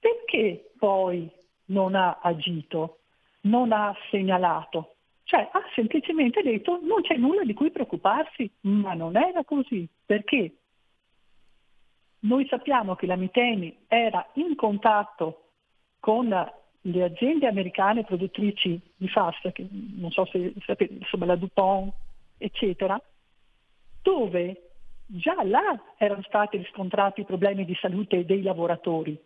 [0.00, 1.30] perché poi
[1.66, 3.02] non ha agito,
[3.42, 4.96] non ha segnalato?
[5.22, 9.88] Cioè ha semplicemente detto non c'è nulla di cui preoccuparsi, ma non era così.
[10.04, 10.56] Perché?
[12.20, 15.50] Noi sappiamo che la Miteni era in contatto
[16.00, 16.26] con
[16.80, 21.94] le aziende americane produttrici di FAS, che non so se sapete, insomma la DuPont,
[22.38, 23.00] eccetera,
[24.06, 24.62] dove
[25.04, 29.20] già là erano stati riscontrati problemi di salute dei lavoratori.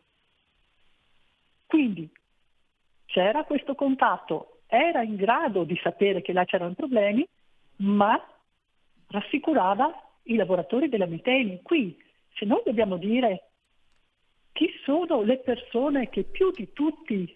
[1.67, 2.09] Quindi
[3.05, 7.27] c'era questo contatto, era in grado di sapere che là c'erano problemi,
[7.77, 8.19] ma
[9.09, 9.93] rassicurava
[10.25, 11.61] i lavoratori della Miteni.
[11.63, 12.03] Qui,
[12.35, 13.49] se noi dobbiamo dire
[14.53, 17.31] chi sono le persone che più di tutti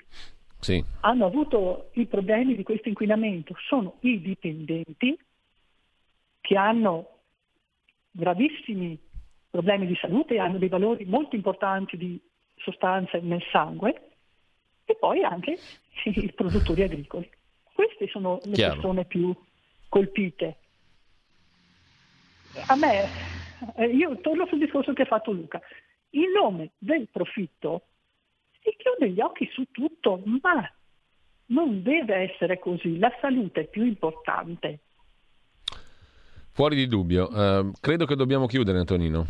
[0.61, 0.83] sì.
[1.01, 5.19] hanno avuto i problemi di questo inquinamento, sono i dipendenti
[6.41, 7.14] che hanno
[8.17, 8.99] gravissimi
[9.51, 12.21] problemi di salute, hanno dei valori molto importanti di
[12.57, 14.11] sostanze nel sangue
[14.85, 15.59] e poi anche
[16.05, 17.29] i produttori agricoli.
[17.73, 18.75] Queste sono le Chiaro.
[18.75, 19.35] persone più
[19.89, 20.57] colpite.
[22.67, 23.09] A me,
[23.77, 25.61] eh, io torno sul discorso che ha fatto Luca,
[26.11, 27.87] in nome del profitto
[28.63, 30.73] si chiude gli occhi su tutto, ma
[31.47, 34.84] non deve essere così, la salute è più importante.
[36.55, 39.27] Fuori di dubbio, uh, credo che dobbiamo chiudere Antonino.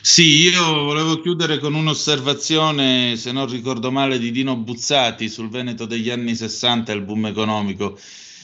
[0.00, 5.84] Sì, io volevo chiudere con un'osservazione, se non ricordo male, di Dino Buzzati sul Veneto
[5.84, 7.98] degli anni 60 il boom economico.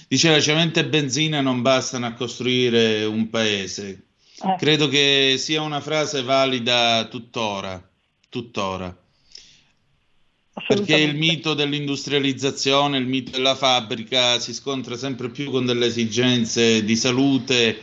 [0.07, 4.03] Diceva cemento e benzina non bastano a costruire un paese.
[4.39, 4.57] Eh.
[4.59, 7.83] Credo che sia una frase valida tuttora,
[8.29, 8.95] tuttora.
[10.67, 16.83] Perché il mito dell'industrializzazione, il mito della fabbrica si scontra sempre più con delle esigenze
[16.83, 17.79] di salute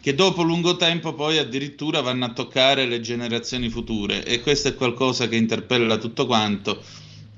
[0.00, 4.24] che dopo lungo tempo poi addirittura vanno a toccare le generazioni future.
[4.24, 6.80] E questo è qualcosa che interpella tutto quanto,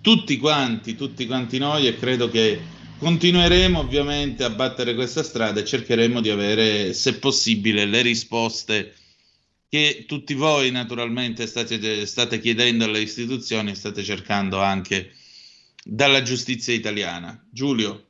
[0.03, 2.61] tutti quanti, tutti quanti noi e credo che
[2.99, 8.93] continueremo ovviamente a battere questa strada e cercheremo di avere, se possibile, le risposte
[9.69, 15.11] che tutti voi naturalmente state, state chiedendo alle istituzioni e state cercando anche
[15.85, 17.47] dalla giustizia italiana.
[17.51, 18.07] Giulio.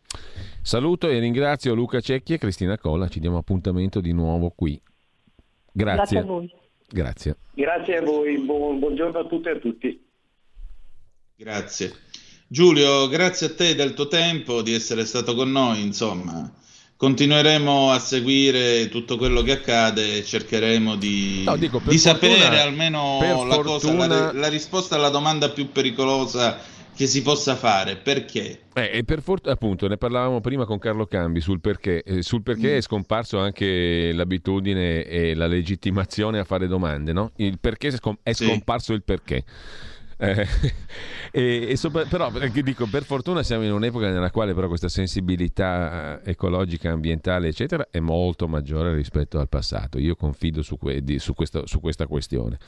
[0.63, 4.81] Saluto e ringrazio Luca Cecchi e Cristina Colla, ci diamo appuntamento di nuovo qui.
[5.73, 5.97] Grazie.
[5.97, 6.55] Grazie a voi.
[6.91, 7.37] Grazie.
[7.55, 10.07] Grazie a voi, buon, buongiorno a tutte e a tutti.
[11.37, 11.93] Grazie.
[12.47, 16.51] Giulio, grazie a te del tuo tempo, di essere stato con noi, insomma
[16.99, 22.61] continueremo a seguire tutto quello che accade e cercheremo di, no, dico, di fortuna, sapere
[22.61, 24.09] almeno la, fortuna...
[24.09, 26.59] cosa, la, la, risposta alla domanda più pericolosa
[26.97, 27.95] che si possa fare.
[27.95, 28.63] Perché?
[28.75, 32.03] Eh, e per fortuna, appunto, ne parlavamo prima con Carlo Cambi sul perché.
[32.03, 32.77] Eh, sul perché mm.
[32.79, 37.31] è scomparso anche l'abitudine e la legittimazione a fare domande, no?
[37.37, 38.93] Il perché è scomparso sì.
[38.95, 39.45] il perché.
[40.21, 40.47] Eh,
[41.31, 42.31] e, e sopra, però
[42.63, 47.87] dico, per fortuna siamo in un'epoca nella quale però questa sensibilità eh, ecologica, ambientale, eccetera,
[47.91, 49.99] è molto maggiore rispetto al passato.
[49.99, 52.59] Io confido su, que, di, su, questa, su questa questione.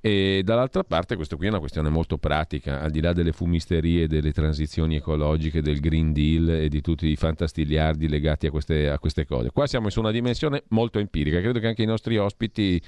[0.00, 4.06] E dall'altra parte, questa qui è una questione molto pratica, al di là delle fumisterie,
[4.06, 8.98] delle transizioni ecologiche, del Green Deal e di tutti i fantastiliardi legati a queste, a
[8.98, 9.50] queste cose.
[9.50, 11.40] Qua siamo su una dimensione molto empirica.
[11.40, 12.80] Credo che anche i nostri ospiti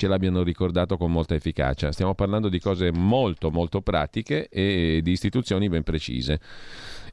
[0.00, 1.92] ce l'abbiano ricordato con molta efficacia.
[1.92, 6.40] Stiamo parlando di cose molto molto pratiche e di istituzioni ben precise.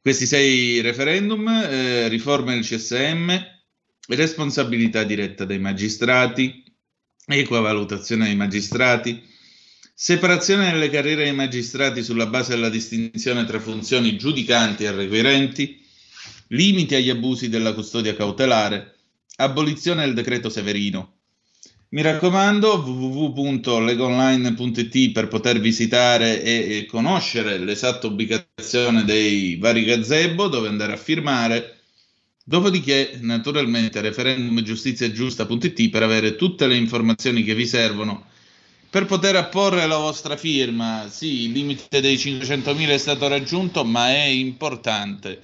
[0.01, 3.33] questi sei referendum, eh, riforme del CSM,
[4.09, 6.63] responsabilità diretta dei magistrati,
[7.27, 9.23] equa valutazione dei magistrati,
[9.95, 15.81] separazione delle carriere dei magistrati sulla base della distinzione tra funzioni giudicanti e requirenti,
[16.49, 18.97] limiti agli abusi della custodia cautelare,
[19.37, 21.17] abolizione del decreto Severino.
[21.91, 30.69] Mi raccomando, www.legonline.it per poter visitare e, e conoscere l'esatta ubicazione dei vari gazebo dove
[30.69, 31.82] andare a firmare.
[32.45, 38.31] Dopodiché, naturalmente, referendumgiustiziagiusta.it per avere tutte le informazioni che vi servono
[38.91, 41.09] per poter apporre la vostra firma.
[41.09, 45.43] Sì, il limite dei 500.000 è stato raggiunto, ma è importante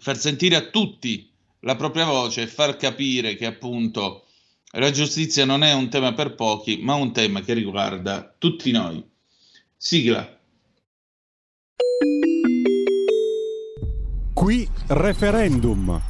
[0.00, 4.26] far sentire a tutti la propria voce e far capire che appunto
[4.72, 9.02] la giustizia non è un tema per pochi, ma un tema che riguarda tutti noi.
[9.76, 10.38] Sigla.
[14.38, 16.00] Qui referendum.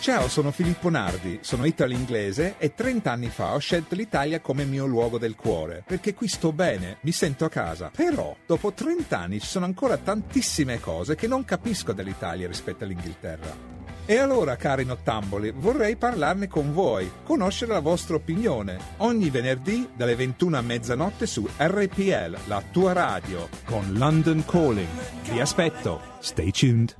[0.00, 4.84] Ciao, sono Filippo Nardi, sono italo-inglese e 30 anni fa ho scelto l'Italia come mio
[4.84, 7.92] luogo del cuore, perché qui sto bene, mi sento a casa.
[7.94, 13.79] Però, dopo 30 anni ci sono ancora tantissime cose che non capisco dell'Italia rispetto all'Inghilterra.
[14.10, 18.76] E allora, cari nottamboli, vorrei parlarne con voi, conoscere la vostra opinione.
[18.96, 24.88] Ogni venerdì dalle 21 a mezzanotte su RPL, la tua radio, con London Calling.
[25.30, 26.00] Vi aspetto.
[26.18, 26.96] Stay tuned.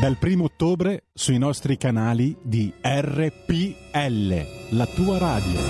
[0.00, 5.60] Dal primo ottobre sui nostri canali di RPL, la tua radio.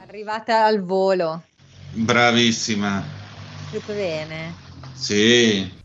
[0.00, 1.42] Arrivata al volo.
[1.92, 3.04] Bravissima.
[3.70, 4.54] Tutto bene?
[4.94, 5.84] Sì.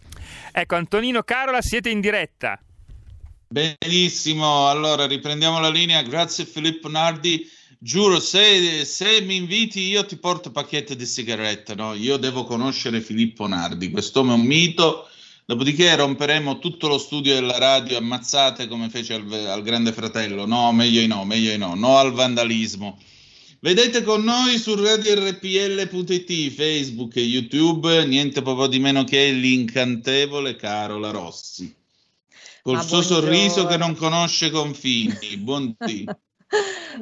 [0.52, 2.60] Ecco, Antonino Carola, siete in diretta.
[3.48, 6.02] Benissimo, allora riprendiamo la linea.
[6.04, 7.50] Grazie Filippo Nardi.
[7.78, 11.94] Giuro, se, se mi inviti io ti porto pacchetti di sigarette, no?
[11.94, 15.08] Io devo conoscere Filippo Nardi, quest'uomo è un mito.
[15.46, 20.46] Dopodiché romperemo tutto lo studio della radio ammazzate come fece al, al Grande Fratello.
[20.46, 21.74] No, meglio di no, meglio di no.
[21.76, 23.00] No al vandalismo.
[23.64, 31.12] Vedete con noi su radiorpl.it, Facebook e YouTube, niente proprio di meno che l'incantevole Carola
[31.12, 31.72] Rossi.
[32.64, 33.28] Col Ma suo buongiorno.
[33.28, 35.38] sorriso che non conosce confini.
[35.38, 36.08] Buondì.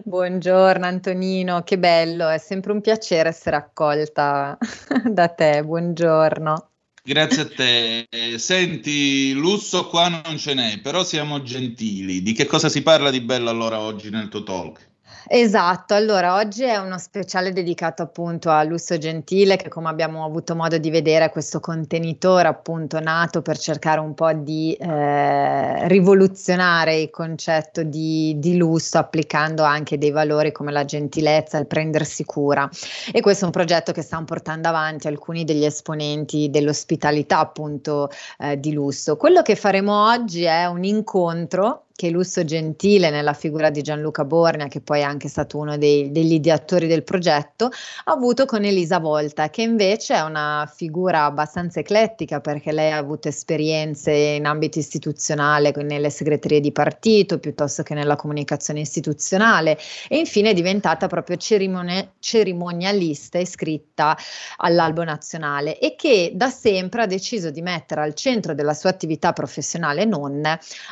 [0.03, 4.57] Buongiorno Antonino, che bello, è sempre un piacere essere accolta
[5.09, 6.71] da te, buongiorno.
[7.01, 8.37] Grazie a te.
[8.37, 12.21] Senti, lusso qua non ce n'è, però siamo gentili.
[12.21, 14.87] Di che cosa si parla di bello allora oggi nel tuo talk?
[15.27, 20.55] Esatto, allora oggi è uno speciale dedicato appunto a Lusso Gentile che come abbiamo avuto
[20.55, 26.99] modo di vedere è questo contenitore appunto nato per cercare un po' di eh, rivoluzionare
[27.01, 32.69] il concetto di, di lusso applicando anche dei valori come la gentilezza, il prendersi cura
[33.11, 38.09] e questo è un progetto che stanno portando avanti alcuni degli esponenti dell'ospitalità appunto
[38.39, 39.17] eh, di lusso.
[39.17, 44.69] Quello che faremo oggi è un incontro che Lusso Gentile, nella figura di Gianluca Borgna,
[44.69, 48.99] che poi è anche stato uno dei, degli ideatori del progetto, ha avuto con Elisa
[48.99, 54.79] Volta, che invece è una figura abbastanza eclettica perché lei ha avuto esperienze in ambito
[54.79, 59.77] istituzionale, nelle segreterie di partito, piuttosto che nella comunicazione istituzionale,
[60.07, 64.15] e infine è diventata proprio cerimone- cerimonialista iscritta
[64.55, 69.33] all'Albo Nazionale e che da sempre ha deciso di mettere al centro della sua attività
[69.33, 70.41] professionale non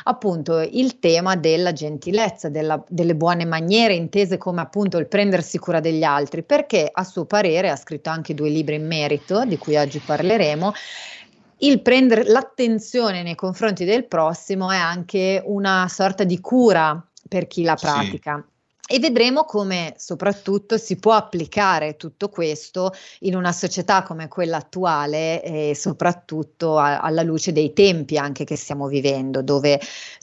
[0.04, 5.80] appunto il tema della gentilezza, della- delle buone maniere, intese come appunto il prendersi cura
[5.80, 9.76] degli altri, perché a suo parere ha scritto anche due libri in merito, di cui
[9.76, 10.72] oggi parleremo.
[11.58, 17.62] Il prendere l'attenzione nei confronti del prossimo è anche una sorta di cura per chi
[17.62, 17.84] la Sì.
[17.84, 18.44] pratica.
[18.90, 25.42] E vedremo come soprattutto si può applicare tutto questo in una società come quella attuale
[25.42, 29.78] e soprattutto a- alla luce dei tempi anche che stiamo vivendo, dove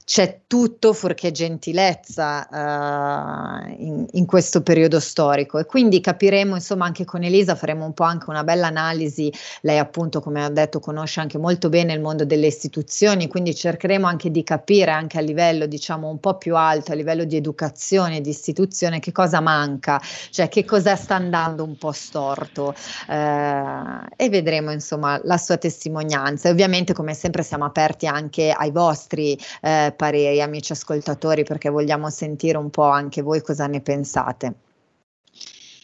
[0.05, 5.57] c'è tutto fuorché gentilezza eh, in, in questo periodo storico.
[5.57, 9.33] E quindi capiremo insomma anche con Elisa faremo un po' anche una bella analisi.
[9.61, 14.05] Lei appunto come ho detto conosce anche molto bene il mondo delle istituzioni quindi cercheremo
[14.05, 18.21] anche di capire anche a livello diciamo un po' più alto a livello di educazione
[18.21, 19.99] di istituzione che cosa manca
[20.29, 22.75] cioè che cosa sta andando un po' storto.
[23.09, 26.47] Eh, e vedremo insomma la sua testimonianza.
[26.47, 32.09] E ovviamente come sempre siamo aperti anche ai vostri eh, pareri amici ascoltatori perché vogliamo
[32.09, 34.53] sentire un po' anche voi cosa ne pensate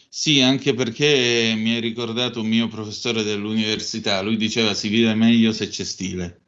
[0.08, 5.52] Sì, anche perché mi hai ricordato un mio professore dell'università, lui diceva si vive meglio
[5.52, 6.40] se c'è stile.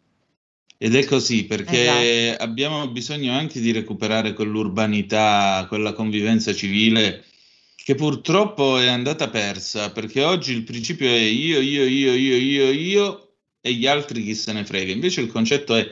[0.77, 7.25] Ed è così, perché abbiamo bisogno anche di recuperare quell'urbanità, quella convivenza civile
[7.85, 12.71] che purtroppo è andata persa, perché oggi il principio è io, io, io, io, io,
[12.71, 14.93] io e gli altri chi se ne frega.
[14.93, 15.91] Invece il concetto è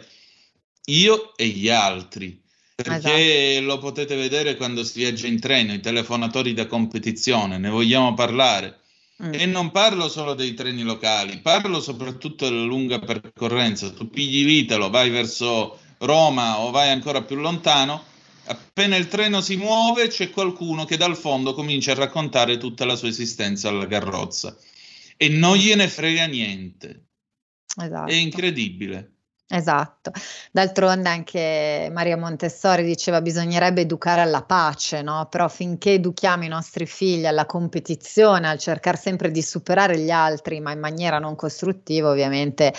[0.86, 2.40] io e gli altri.
[2.74, 3.66] perché esatto.
[3.66, 8.80] lo potete vedere quando si viaggia in treno, i telefonatori da competizione, ne vogliamo parlare.
[9.22, 9.34] Mm.
[9.34, 13.90] E non parlo solo dei treni locali, parlo soprattutto della lunga percorrenza.
[13.90, 18.02] Tu pigli l'Italo, vai verso Roma o vai ancora più lontano,
[18.46, 22.96] appena il treno si muove c'è qualcuno che dal fondo comincia a raccontare tutta la
[22.96, 24.56] sua esistenza alla carrozza
[25.16, 27.06] e non gliene frega niente.
[27.80, 28.10] Esatto.
[28.10, 29.12] È incredibile.
[29.54, 30.12] Esatto,
[30.50, 35.26] d'altronde anche Maria Montessori diceva bisognerebbe educare alla pace, no?
[35.30, 40.60] Però finché educhiamo i nostri figli alla competizione, al cercare sempre di superare gli altri,
[40.60, 42.72] ma in maniera non costruttiva, ovviamente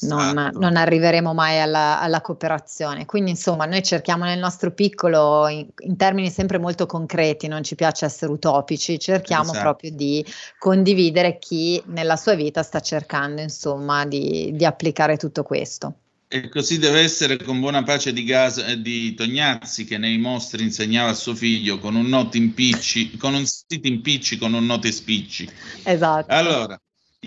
[0.00, 0.58] non, esatto.
[0.58, 3.06] non arriveremo mai alla, alla, cooperazione.
[3.06, 7.76] Quindi insomma noi cerchiamo nel nostro piccolo, in, in, termini sempre molto concreti, non ci
[7.76, 9.60] piace essere utopici, cerchiamo esatto.
[9.60, 10.26] proprio di
[10.58, 15.94] condividere chi nella sua vita sta cercando insomma di, di applicare tutto questo.
[16.36, 21.08] E così deve essere con buona pace di, Gas, di Tognazzi che nei mostri insegnava
[21.08, 25.48] a suo figlio con un noto impicci, con un sito impicci, con un note spicci.
[25.82, 26.30] Esatto.
[26.30, 26.78] Allora,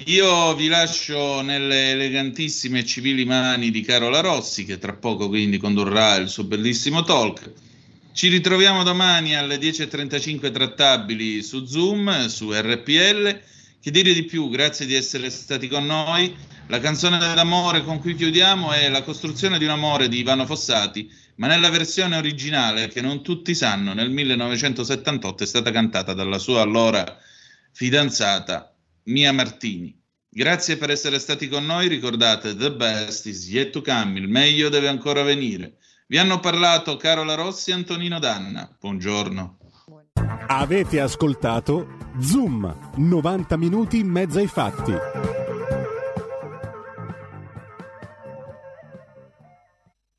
[0.06, 5.58] io vi lascio nelle elegantissime e civili mani di Carola Rossi, che tra poco quindi
[5.58, 7.52] condurrà il suo bellissimo talk.
[8.14, 13.42] Ci ritroviamo domani alle 10.35 trattabili su Zoom, su RPL.
[13.82, 14.50] Che dire di più?
[14.50, 16.36] Grazie di essere stati con noi.
[16.70, 21.12] La canzone d'amore con cui chiudiamo è La costruzione di un amore di Ivano Fossati,
[21.38, 26.62] ma nella versione originale che non tutti sanno, nel 1978 è stata cantata dalla sua
[26.62, 27.18] allora
[27.72, 28.72] fidanzata
[29.06, 30.00] Mia Martini.
[30.30, 34.70] Grazie per essere stati con noi, ricordate The best is yet to come, il meglio
[34.70, 35.78] deve ancora venire.
[36.06, 38.70] Vi hanno parlato Carola Rossi e Antonino Danna.
[38.80, 39.58] Buongiorno.
[40.46, 45.39] Avete ascoltato Zoom, 90 minuti in mezzo ai fatti.